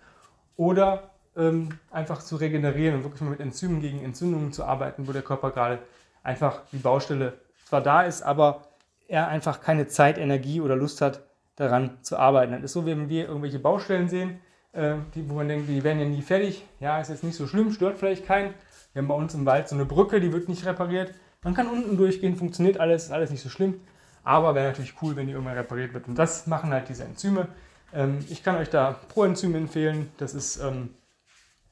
oder 0.54 1.10
ähm, 1.36 1.70
einfach 1.90 2.22
zu 2.22 2.36
regenerieren 2.36 2.94
und 2.94 3.02
wirklich 3.02 3.22
mal 3.22 3.30
mit 3.30 3.40
Enzymen 3.40 3.80
gegen 3.80 4.04
Entzündungen 4.04 4.52
zu 4.52 4.64
arbeiten, 4.64 5.08
wo 5.08 5.12
der 5.12 5.22
Körper 5.22 5.50
gerade 5.50 5.80
einfach 6.22 6.62
die 6.70 6.78
Baustelle 6.78 7.40
zwar 7.74 7.82
da 7.82 8.02
ist, 8.02 8.22
aber 8.22 8.62
er 9.08 9.26
einfach 9.26 9.60
keine 9.60 9.88
Zeit, 9.88 10.16
Energie 10.16 10.60
oder 10.60 10.76
Lust 10.76 11.00
hat, 11.00 11.24
daran 11.56 11.98
zu 12.02 12.16
arbeiten. 12.16 12.52
Das 12.52 12.62
ist 12.62 12.72
so, 12.72 12.86
wenn 12.86 13.08
wir 13.08 13.26
irgendwelche 13.26 13.58
Baustellen 13.58 14.08
sehen, 14.08 14.40
äh, 14.72 14.94
die, 15.14 15.28
wo 15.28 15.34
man 15.34 15.48
denkt, 15.48 15.68
die 15.68 15.82
werden 15.82 15.98
ja 15.98 16.06
nie 16.06 16.22
fertig. 16.22 16.64
Ja, 16.78 17.00
ist 17.00 17.10
jetzt 17.10 17.24
nicht 17.24 17.36
so 17.36 17.48
schlimm, 17.48 17.72
stört 17.72 17.98
vielleicht 17.98 18.26
keinen. 18.26 18.54
Wir 18.92 19.02
haben 19.02 19.08
bei 19.08 19.14
uns 19.14 19.34
im 19.34 19.44
Wald 19.44 19.68
so 19.68 19.74
eine 19.74 19.86
Brücke, 19.86 20.20
die 20.20 20.32
wird 20.32 20.48
nicht 20.48 20.64
repariert. 20.66 21.14
Man 21.42 21.54
kann 21.54 21.66
unten 21.66 21.96
durchgehen, 21.96 22.36
funktioniert 22.36 22.78
alles, 22.78 23.06
ist 23.06 23.10
alles 23.10 23.30
nicht 23.30 23.42
so 23.42 23.48
schlimm. 23.48 23.80
Aber 24.22 24.54
wäre 24.54 24.68
natürlich 24.68 24.94
cool, 25.02 25.16
wenn 25.16 25.26
die 25.26 25.32
irgendwann 25.32 25.56
repariert 25.56 25.94
wird. 25.94 26.06
Und 26.06 26.16
das 26.16 26.46
machen 26.46 26.72
halt 26.72 26.88
diese 26.88 27.04
Enzyme. 27.04 27.48
Ähm, 27.92 28.24
ich 28.30 28.44
kann 28.44 28.54
euch 28.56 28.70
da 28.70 28.92
Proenzym 29.08 29.56
empfehlen. 29.56 30.12
Das 30.18 30.32
ist 30.32 30.58
ähm, 30.58 30.94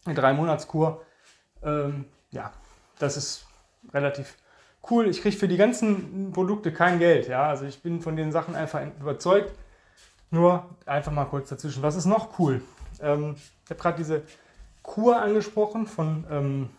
eine 0.05 0.17
drei 0.17 0.33
Monatskur. 0.33 1.03
Ähm, 1.63 2.07
ja, 2.33 2.53
das 2.99 3.17
ist 3.17 3.47
relativ 3.93 4.37
cool, 4.91 5.09
ich 5.09 5.23
kriege 5.23 5.37
für 5.37 5.49
die 5.49 5.57
ganzen 5.57 6.33
Produkte 6.33 6.73
kein 6.73 6.99
Geld. 6.99 7.29
Ja? 7.29 7.49
Also 7.49 7.65
ich 7.65 7.83
bin 7.83 8.01
von 8.01 8.17
den 8.17 8.33
Sachen 8.33 8.55
einfach 8.55 8.81
überzeugt. 9.01 9.53
Nur 10.31 10.65
einfach 10.87 11.13
mal 11.13 11.27
kurz 11.27 11.51
dazwischen. 11.51 11.83
Was 11.83 11.95
ist 11.95 12.07
noch 12.07 12.39
cool? 12.39 12.63
Ähm, 13.01 13.37
ich 13.65 13.71
habe 13.71 13.81
gerade 13.81 13.99
diese 13.99 14.23
Kur 14.83 15.21
angesprochen 15.21 15.87
von 15.87 16.25
ähm, 16.31 16.71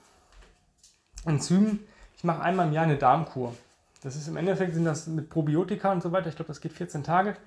Enzymen. 1.26 1.80
Ich 2.18 2.24
mache 2.24 2.42
einmal 2.42 2.68
im 2.68 2.74
Jahr 2.74 2.86
eine 2.86 2.98
Darmkur. 2.98 3.54
Das 4.02 4.16
ist 4.16 4.28
im 4.28 4.38
Endeffekt 4.38 4.74
sind 4.74 4.86
das 4.86 5.08
mit 5.08 5.30
Probiotika 5.30 5.92
und 5.92 6.02
so 6.02 6.12
weiter. 6.12 6.30
Ich 6.30 6.36
glaube, 6.36 6.48
das 6.48 6.62
geht 6.62 6.74
14 6.74 7.04
Tage. 7.04 7.38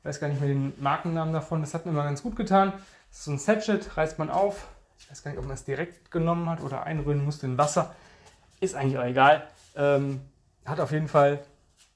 Ich 0.00 0.04
weiß 0.04 0.20
gar 0.20 0.28
nicht 0.28 0.40
mehr 0.40 0.50
den 0.50 0.74
Markennamen 0.80 1.32
davon. 1.32 1.62
Das 1.62 1.72
hat 1.72 1.86
mir 1.86 1.92
mal 1.92 2.04
ganz 2.04 2.22
gut 2.22 2.36
getan. 2.36 2.72
Das 3.08 3.18
ist 3.18 3.24
so 3.24 3.30
ein 3.32 3.38
Sachet, 3.38 3.96
reißt 3.96 4.18
man 4.18 4.30
auf. 4.30 4.68
Ich 4.98 5.10
weiß 5.10 5.22
gar 5.22 5.30
nicht, 5.30 5.40
ob 5.40 5.46
man 5.46 5.54
es 5.54 5.64
direkt 5.64 6.10
genommen 6.10 6.48
hat 6.48 6.60
oder 6.60 6.84
einrühren 6.84 7.24
musste 7.24 7.46
in 7.46 7.58
Wasser. 7.58 7.94
Ist 8.60 8.74
eigentlich 8.74 8.98
auch 8.98 9.04
egal. 9.04 9.48
Ähm, 9.74 10.20
hat 10.64 10.80
auf 10.80 10.92
jeden 10.92 11.08
Fall 11.08 11.44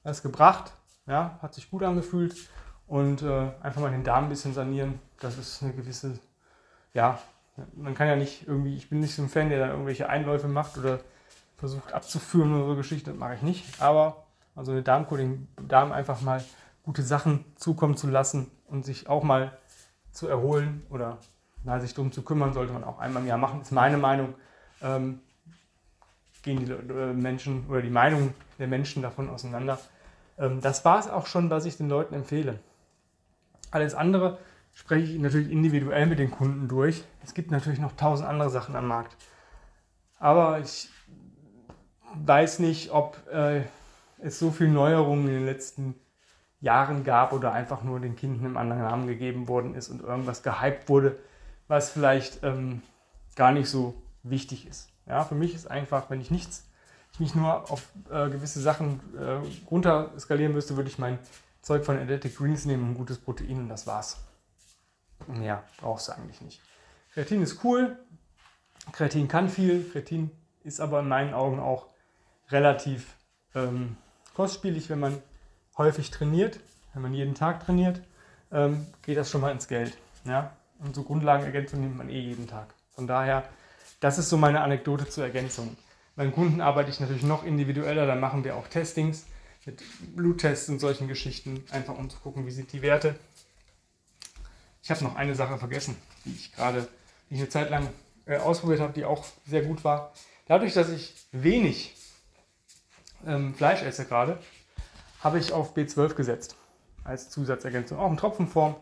was 0.03 0.21
gebracht. 0.21 0.71
Ja, 1.07 1.39
hat 1.41 1.53
sich 1.53 1.69
gut 1.69 1.83
angefühlt. 1.83 2.35
Und 2.87 3.21
äh, 3.21 3.51
einfach 3.61 3.81
mal 3.81 3.91
den 3.91 4.03
Darm 4.03 4.25
ein 4.25 4.29
bisschen 4.29 4.53
sanieren. 4.53 4.99
Das 5.19 5.37
ist 5.37 5.61
eine 5.61 5.73
gewisse, 5.73 6.19
ja, 6.93 7.19
man 7.75 7.93
kann 7.93 8.07
ja 8.07 8.15
nicht 8.15 8.47
irgendwie, 8.47 8.75
ich 8.75 8.89
bin 8.89 8.99
nicht 8.99 9.15
so 9.15 9.21
ein 9.21 9.29
Fan, 9.29 9.49
der 9.49 9.59
da 9.59 9.71
irgendwelche 9.71 10.09
Einläufe 10.09 10.47
macht 10.47 10.77
oder 10.77 10.99
versucht 11.57 11.93
abzuführen 11.93 12.55
oder 12.55 12.65
so 12.67 12.75
Geschichte, 12.75 13.11
das 13.11 13.19
mache 13.19 13.35
ich 13.35 13.41
nicht. 13.41 13.81
Aber 13.81 14.25
also 14.55 14.71
eine 14.71 14.81
Darmkur, 14.81 15.17
den 15.17 15.47
Darm 15.67 15.91
einfach 15.91 16.21
mal 16.21 16.43
gute 16.83 17.03
Sachen 17.03 17.45
zukommen 17.55 17.97
zu 17.97 18.07
lassen 18.07 18.49
und 18.67 18.85
sich 18.85 19.07
auch 19.07 19.23
mal 19.23 19.57
zu 20.11 20.27
erholen 20.27 20.85
oder 20.89 21.17
na, 21.63 21.79
sich 21.79 21.93
darum 21.93 22.11
zu 22.11 22.23
kümmern, 22.23 22.53
sollte 22.53 22.73
man 22.73 22.83
auch 22.83 22.99
einmal 22.99 23.21
im 23.21 23.27
Jahr 23.27 23.37
machen, 23.37 23.61
ist 23.61 23.71
meine 23.71 23.97
Meinung. 23.97 24.33
Ähm, 24.81 25.19
gehen 26.43 26.65
die 26.65 26.71
äh, 26.71 27.13
Menschen 27.13 27.65
oder 27.69 27.81
die 27.81 27.89
Meinung 27.89 28.33
der 28.57 28.67
Menschen 28.67 29.01
davon 29.01 29.29
auseinander. 29.29 29.79
Ähm, 30.37 30.61
das 30.61 30.85
war 30.85 30.99
es 30.99 31.09
auch 31.09 31.27
schon, 31.27 31.49
was 31.49 31.65
ich 31.65 31.77
den 31.77 31.89
Leuten 31.89 32.15
empfehle. 32.15 32.59
Alles 33.71 33.93
andere 33.93 34.39
spreche 34.73 35.13
ich 35.13 35.19
natürlich 35.19 35.51
individuell 35.51 36.05
mit 36.05 36.19
den 36.19 36.31
Kunden 36.31 36.67
durch. 36.67 37.03
Es 37.23 37.33
gibt 37.33 37.51
natürlich 37.51 37.79
noch 37.79 37.95
tausend 37.95 38.27
andere 38.27 38.49
Sachen 38.49 38.75
am 38.75 38.87
Markt. 38.87 39.15
Aber 40.17 40.59
ich 40.59 40.89
weiß 42.15 42.59
nicht, 42.59 42.91
ob 42.91 43.17
äh, 43.31 43.63
es 44.19 44.39
so 44.39 44.51
viele 44.51 44.71
Neuerungen 44.71 45.27
in 45.27 45.33
den 45.33 45.45
letzten 45.45 45.95
Jahren 46.61 47.03
gab 47.03 47.31
oder 47.31 47.53
einfach 47.53 47.83
nur 47.83 47.99
den 47.99 48.15
Kindern 48.15 48.45
im 48.45 48.57
anderen 48.57 48.81
Namen 48.81 49.07
gegeben 49.07 49.47
worden 49.47 49.75
ist 49.75 49.89
und 49.89 50.01
irgendwas 50.01 50.43
gehypt 50.43 50.89
wurde, 50.89 51.17
was 51.67 51.89
vielleicht 51.89 52.43
ähm, 52.43 52.81
gar 53.35 53.51
nicht 53.51 53.69
so 53.69 54.01
wichtig 54.23 54.67
ist. 54.67 54.88
Ja, 55.09 55.23
für 55.23 55.35
mich 55.35 55.55
ist 55.55 55.69
einfach, 55.69 56.09
wenn 56.09 56.21
ich 56.21 56.31
nichts, 56.31 56.67
ich 57.13 57.19
nicht 57.19 57.35
nur 57.35 57.69
auf 57.71 57.89
äh, 58.09 58.29
gewisse 58.29 58.61
Sachen 58.61 59.01
äh, 59.17 59.39
runter 59.69 60.11
skalieren 60.19 60.53
müsste, 60.53 60.77
würde 60.77 60.89
ich 60.89 60.99
mein 60.99 61.17
Zeug 61.61 61.83
von 61.83 61.97
Athletic 61.97 62.37
Greens 62.37 62.65
nehmen, 62.65 62.91
ein 62.91 62.95
gutes 62.95 63.17
Protein 63.17 63.57
und 63.57 63.69
das 63.69 63.87
war's. 63.87 64.17
Mehr 65.27 65.63
brauchst 65.77 66.07
du 66.07 66.13
eigentlich 66.13 66.39
nicht. 66.41 66.61
Kreatin 67.13 67.41
ist 67.41 67.63
cool, 67.63 67.97
Kreatin 68.91 69.27
kann 69.27 69.49
viel, 69.49 69.83
Kreatin 69.91 70.31
ist 70.63 70.79
aber 70.79 70.99
in 70.99 71.07
meinen 71.07 71.33
Augen 71.33 71.59
auch 71.59 71.87
relativ 72.49 73.15
ähm, 73.55 73.97
kostspielig, 74.35 74.89
wenn 74.89 74.99
man 74.99 75.21
häufig 75.77 76.11
trainiert, 76.11 76.59
wenn 76.93 77.01
man 77.01 77.13
jeden 77.13 77.35
Tag 77.35 77.65
trainiert, 77.65 78.01
ähm, 78.51 78.85
geht 79.01 79.17
das 79.17 79.29
schon 79.29 79.41
mal 79.41 79.51
ins 79.51 79.67
Geld. 79.67 79.97
Ja? 80.25 80.55
Und 80.79 80.95
so 80.95 81.03
Grundlagenergänzung 81.03 81.81
nimmt 81.81 81.97
man 81.97 82.09
eh 82.09 82.19
jeden 82.19 82.47
Tag. 82.47 82.73
Von 82.91 83.07
daher, 83.07 83.43
das 83.99 84.17
ist 84.17 84.29
so 84.29 84.37
meine 84.37 84.61
Anekdote 84.61 85.07
zur 85.07 85.23
Ergänzung. 85.23 85.75
Beim 86.15 86.33
Kunden 86.33 86.61
arbeite 86.61 86.89
ich 86.89 86.99
natürlich 86.99 87.23
noch 87.23 87.43
individueller, 87.45 88.05
da 88.05 88.15
machen 88.15 88.43
wir 88.43 88.55
auch 88.55 88.67
Testings 88.67 89.25
mit 89.65 89.83
Bluttests 90.15 90.69
und 90.69 90.79
solchen 90.79 91.07
Geschichten, 91.07 91.63
einfach 91.71 91.97
um 91.97 92.09
zu 92.09 92.17
gucken, 92.19 92.45
wie 92.45 92.51
sind 92.51 92.71
die 92.73 92.81
Werte. 92.81 93.15
Ich 94.81 94.89
habe 94.89 95.03
noch 95.03 95.15
eine 95.15 95.35
Sache 95.35 95.57
vergessen, 95.57 95.95
die 96.25 96.31
ich 96.31 96.53
gerade, 96.53 96.87
die 97.29 97.35
ich 97.35 97.39
eine 97.41 97.49
Zeit 97.49 97.69
lang 97.69 97.87
äh, 98.25 98.37
ausprobiert 98.37 98.79
habe, 98.79 98.93
die 98.93 99.05
auch 99.05 99.25
sehr 99.45 99.63
gut 99.63 99.83
war. 99.83 100.13
Dadurch, 100.47 100.73
dass 100.73 100.89
ich 100.89 101.13
wenig 101.31 101.95
ähm, 103.25 103.53
Fleisch 103.53 103.83
esse 103.83 104.05
gerade, 104.05 104.39
habe 105.21 105.37
ich 105.37 105.51
auf 105.51 105.75
B12 105.75 106.15
gesetzt 106.15 106.55
als 107.03 107.29
Zusatzergänzung, 107.29 107.99
auch 107.99 108.09
in 108.09 108.17
Tropfenform. 108.17 108.75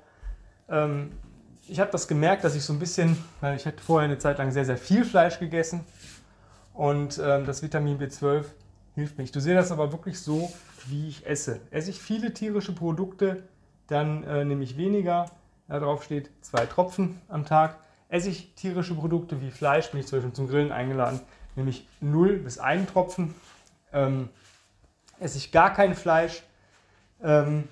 Ähm, 0.70 1.12
ich 1.68 1.80
habe 1.80 1.92
das 1.92 2.08
gemerkt, 2.08 2.44
dass 2.44 2.56
ich 2.56 2.64
so 2.64 2.74
ein 2.74 2.80
bisschen, 2.80 3.18
weil 3.42 3.56
ich 3.56 3.66
hatte 3.66 3.82
vorher 3.84 4.08
eine 4.08 4.18
Zeit 4.18 4.38
lang 4.38 4.52
sehr, 4.52 4.66
sehr 4.66 4.78
viel 4.78 5.06
Fleisch 5.06 5.40
gegessen 5.40 5.82
und 6.74 7.20
ähm, 7.24 7.46
das 7.46 7.62
Vitamin 7.62 8.00
B12 8.00 8.46
hilft 8.96 9.18
mir. 9.18 9.24
Ich 9.24 9.32
dosiere 9.32 9.56
das 9.56 9.72
aber 9.72 9.92
wirklich 9.92 10.20
so, 10.20 10.52
wie 10.88 11.08
ich 11.08 11.26
esse. 11.26 11.60
Esse 11.72 11.90
ich 11.90 12.02
viele 12.02 12.34
tierische 12.34 12.74
Produkte, 12.74 13.44
dann 13.88 14.24
äh, 14.24 14.46
nehme 14.46 14.64
ich 14.64 14.78
weniger. 14.78 15.30
Da 15.68 15.80
drauf 15.80 16.04
steht 16.04 16.32
zwei 16.42 16.66
Tropfen 16.66 17.22
am 17.28 17.46
Tag. 17.46 17.78
Esse 18.10 18.30
ich 18.30 18.54
tierische 18.56 18.96
Produkte 18.96 19.42
wie 19.42 19.52
Fleisch, 19.52 19.92
bin 19.92 20.00
ich 20.00 20.08
zum 20.08 20.20
Beispiel 20.20 20.34
zum 20.34 20.48
Grillen 20.48 20.72
eingeladen, 20.72 21.20
nehme 21.56 21.70
ich 21.70 21.88
0 22.00 22.38
bis 22.38 22.58
1 22.58 22.90
Tropfen. 22.92 23.36
Ähm, 23.92 24.30
esse 25.20 25.38
ich 25.38 25.52
gar 25.52 25.74
kein 25.74 25.94
Fleisch 25.94 26.44
ähm, 27.22 27.68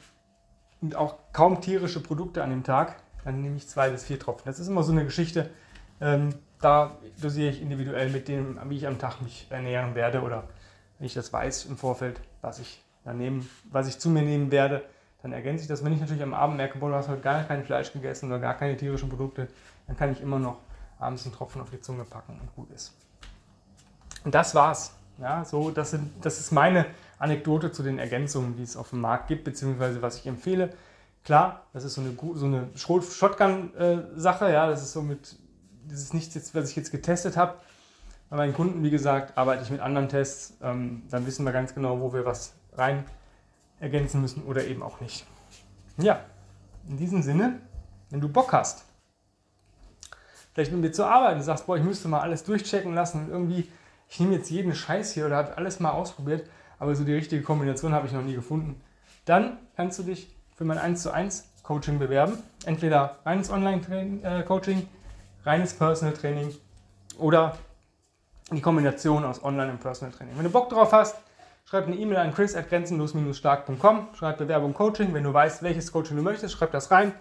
und 0.82 0.96
auch 0.96 1.16
kaum 1.32 1.62
tierische 1.62 2.02
Produkte 2.02 2.44
an 2.44 2.50
dem 2.50 2.64
Tag, 2.64 2.98
dann 3.26 3.42
nehme 3.42 3.58
ich 3.58 3.68
zwei 3.68 3.90
bis 3.90 4.06
vier 4.06 4.20
Tropfen. 4.20 4.44
Das 4.46 4.60
ist 4.60 4.70
immer 4.70 4.84
so 4.84 4.94
eine 4.94 5.04
Geschichte, 5.04 5.50
ähm, 6.00 6.30
da 6.62 6.96
dosiere 7.22 7.50
ich 7.50 7.62
individuell 7.62 8.10
mit 8.10 8.28
dem, 8.28 8.58
wie 8.70 8.78
ich 8.78 8.88
am 8.88 8.98
Tag 8.98 9.22
mich 9.22 9.48
ernähren 9.50 9.96
werde 9.96 10.22
oder 10.22 10.44
wenn 10.98 11.08
ich 11.08 11.14
das 11.14 11.34
weiß 11.34 11.66
im 11.66 11.78
Vorfeld, 11.78 12.22
was 12.42 12.60
ich, 12.60 12.82
nehmen, 13.04 13.50
was 13.72 13.88
ich 13.88 14.00
zu 14.00 14.10
mir 14.10 14.22
nehmen 14.22 14.52
werde, 14.52 14.84
dann 15.22 15.34
ergänze 15.34 15.64
ich 15.64 15.68
das. 15.68 15.84
Wenn 15.84 15.94
ich 15.94 16.00
natürlich 16.00 16.24
am 16.24 16.34
Abend 16.34 16.58
merke, 16.58 16.78
boah, 16.78 16.90
du 16.90 16.96
hast 16.96 17.10
heute 17.10 17.22
gar 17.22 17.44
kein 17.44 17.66
Fleisch 17.66 17.92
gegessen 17.92 18.28
oder 18.28 18.40
gar 18.40 18.54
keine 18.54 18.78
tierischen 18.78 19.10
Produkte, 19.10 19.48
dann 19.88 19.98
kann 19.98 20.12
ich 20.12 20.22
immer 20.22 20.40
noch 20.40 20.60
abends 21.00 21.26
einen 21.26 21.34
Tropfen 21.34 21.62
auf 21.62 21.70
die 21.70 21.82
Zunge 21.82 22.04
packen 22.04 22.40
und 22.40 22.56
gut 22.56 22.72
ist. 22.72 22.96
Und 24.24 24.34
das 24.34 24.56
war's. 24.56 24.96
Ja, 25.20 25.46
so, 25.46 25.72
das, 25.72 25.92
sind, 25.92 26.12
das 26.26 26.40
ist 26.40 26.52
meine 26.52 26.86
Anekdote 27.20 27.72
zu 27.72 27.84
den 27.84 28.00
Ergänzungen, 28.00 28.58
die 28.58 28.64
es 28.64 28.76
auf 28.76 28.90
dem 28.90 29.02
Markt 29.02 29.28
gibt, 29.28 29.46
beziehungsweise 29.46 30.02
was 30.02 30.18
ich 30.18 30.28
empfehle. 30.28 30.74
Klar, 31.26 31.66
das 31.74 31.84
ist 31.84 31.96
so 31.96 32.02
eine, 32.02 32.16
so 32.36 32.46
eine 32.46 32.70
Shotgun-Sache, 32.76 34.52
ja, 34.52 34.68
das 34.68 34.84
ist 34.84 34.94
so 34.94 35.02
mit, 35.02 35.36
das 35.90 36.00
ist 36.00 36.14
nichts, 36.14 36.56
was 36.56 36.70
ich 36.70 36.76
jetzt 36.76 36.92
getestet 36.92 37.36
habe. 37.36 37.56
Bei 38.30 38.38
meinen 38.38 38.54
Kunden, 38.54 38.84
wie 38.84 38.92
gesagt, 38.92 39.38
arbeite 39.38 39.64
ich 39.64 39.70
mit 39.70 39.82
anderen 39.82 40.08
Tests, 40.08 40.58
ähm, 40.62 41.04
dann 41.10 41.26
wissen 41.26 41.44
wir 41.46 41.52
ganz 41.52 41.74
genau, 41.74 42.00
wo 42.00 42.14
wir 42.14 42.26
was 42.26 42.54
rein 42.74 43.06
ergänzen 43.80 44.22
müssen 44.22 44.44
oder 44.44 44.66
eben 44.66 44.82
auch 44.84 45.02
nicht. 45.02 45.26
Ja, 45.98 46.22
in 46.88 46.98
diesem 46.98 47.22
Sinne, 47.22 47.60
wenn 48.10 48.22
du 48.22 48.30
Bock 48.30 48.54
hast, 48.54 48.86
vielleicht 50.54 50.72
mit 50.72 50.82
mir 50.82 50.92
zu 50.92 51.06
arbeiten, 51.06 51.40
du 51.40 51.44
sagst, 51.44 51.66
boah, 51.66 51.76
ich 51.76 51.84
müsste 51.84 52.08
mal 52.08 52.22
alles 52.22 52.44
durchchecken 52.44 52.94
lassen 52.94 53.26
und 53.26 53.30
irgendwie 53.30 53.70
ich 54.10 54.20
nehme 54.20 54.36
jetzt 54.36 54.50
jeden 54.50 54.74
Scheiß 54.74 55.14
hier 55.14 55.26
oder 55.26 55.38
habe 55.38 55.58
alles 55.58 55.80
mal 55.80 55.92
ausprobiert, 55.92 56.50
aber 56.80 56.96
so 56.96 57.04
die 57.04 57.14
richtige 57.14 57.42
Kombination 57.42 57.94
habe 57.94 58.08
ich 58.08 58.14
noch 58.14 58.22
nie 58.22 58.36
gefunden. 58.36 58.82
Dann 59.26 59.58
kannst 59.76 60.00
du 60.00 60.04
dich 60.04 60.35
für 60.56 60.66
mein 60.66 60.78
1 60.78 61.02
zu 61.02 61.12
1 61.12 61.52
Coaching 61.64 62.00
bewerben. 62.00 62.38
Entweder 62.66 63.20
reines 63.26 63.50
Online-Coaching, 63.50 64.80
äh, 64.80 65.48
reines 65.50 65.74
Personal 65.74 66.14
Training 66.14 66.56
oder 67.18 67.58
die 68.52 68.62
Kombination 68.62 69.26
aus 69.26 69.44
Online- 69.44 69.72
und 69.72 69.80
Personal 69.80 70.14
Training. 70.14 70.36
Wenn 70.38 70.44
du 70.44 70.52
Bock 70.52 70.70
drauf 70.70 70.92
hast, 70.92 71.18
schreib 71.66 71.88
eine 71.88 71.96
E-Mail 71.96 72.18
an 72.18 72.34
chris.grenzenlos-stark.com, 72.34 74.10
schreib 74.14 74.38
Bewerbung 74.38 74.74
Coaching. 74.74 75.14
Wenn 75.14 75.24
du 75.24 75.34
weißt, 75.34 75.64
welches 75.64 75.92
Coaching 75.92 76.18
du 76.18 76.24
möchtest, 76.24 76.54
schreib 76.54 76.72
das 76.72 76.92
rein. 76.92 77.14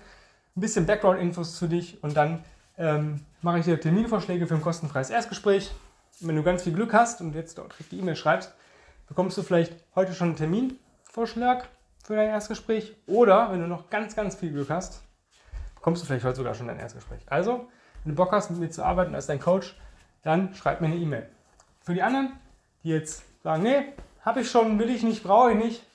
Ein 0.57 0.61
bisschen 0.61 0.87
Background-Infos 0.87 1.57
zu 1.57 1.66
dich 1.66 2.03
und 2.03 2.16
dann 2.16 2.44
ähm, 2.77 3.20
mache 3.42 3.59
ich 3.59 3.64
dir 3.64 3.81
Terminvorschläge 3.81 4.47
für 4.47 4.55
ein 4.55 4.62
kostenfreies 4.62 5.11
Erstgespräch 5.11 5.73
wenn 6.20 6.37
du 6.37 6.42
ganz 6.42 6.62
viel 6.62 6.73
Glück 6.73 6.92
hast 6.92 7.20
und 7.20 7.35
jetzt 7.35 7.57
direkt 7.59 7.90
die 7.90 7.99
E-Mail 7.99 8.16
schreibst, 8.16 8.53
bekommst 9.07 9.37
du 9.37 9.42
vielleicht 9.42 9.75
heute 9.94 10.14
schon 10.14 10.29
einen 10.29 10.37
Terminvorschlag 10.37 11.68
für 12.05 12.17
dein 12.17 12.29
Erstgespräch 12.29 12.95
oder 13.07 13.51
wenn 13.51 13.61
du 13.61 13.67
noch 13.67 13.90
ganz, 13.90 14.14
ganz 14.14 14.37
viel 14.37 14.53
Glück 14.53 14.71
hast, 14.71 15.03
bekommst 15.75 16.03
du 16.03 16.07
vielleicht 16.07 16.25
heute 16.25 16.37
sogar 16.37 16.55
schon 16.55 16.69
dein 16.69 16.79
Erstgespräch. 16.79 17.21
Also, 17.27 17.69
wenn 18.05 18.12
du 18.12 18.17
Bock 18.17 18.33
hast, 18.33 18.51
mit 18.51 18.61
mir 18.61 18.71
zu 18.71 18.85
arbeiten 18.85 19.14
als 19.14 19.27
dein 19.27 19.40
Coach, 19.40 19.77
dann 20.23 20.55
schreib 20.55 20.81
mir 20.81 20.88
eine 20.88 20.97
E-Mail. 20.97 21.29
Für 21.83 21.95
die 21.95 22.03
anderen, 22.03 22.33
die 22.83 22.90
jetzt 22.90 23.25
sagen, 23.43 23.62
nee, 23.62 23.93
habe 24.23 24.40
ich 24.40 24.51
schon, 24.51 24.79
will 24.79 24.90
ich 24.90 25.03
nicht, 25.03 25.23
brauche 25.23 25.53
ich 25.53 25.57
nicht. 25.57 25.87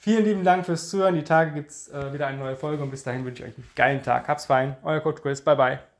Vielen 0.00 0.24
lieben 0.24 0.44
Dank 0.44 0.64
fürs 0.64 0.90
Zuhören. 0.90 1.14
Die 1.14 1.24
Tage 1.24 1.52
gibt 1.52 1.70
es 1.70 1.88
äh, 1.88 2.12
wieder 2.12 2.26
eine 2.26 2.38
neue 2.38 2.56
Folge 2.56 2.82
und 2.82 2.90
bis 2.90 3.02
dahin 3.02 3.24
wünsche 3.24 3.42
ich 3.42 3.50
euch 3.50 3.58
einen 3.58 3.70
geilen 3.74 4.02
Tag. 4.02 4.28
Hab's 4.28 4.46
fein. 4.46 4.76
Euer 4.82 5.00
Coach 5.00 5.22
Chris. 5.22 5.42
Bye, 5.42 5.56
bye. 5.56 5.97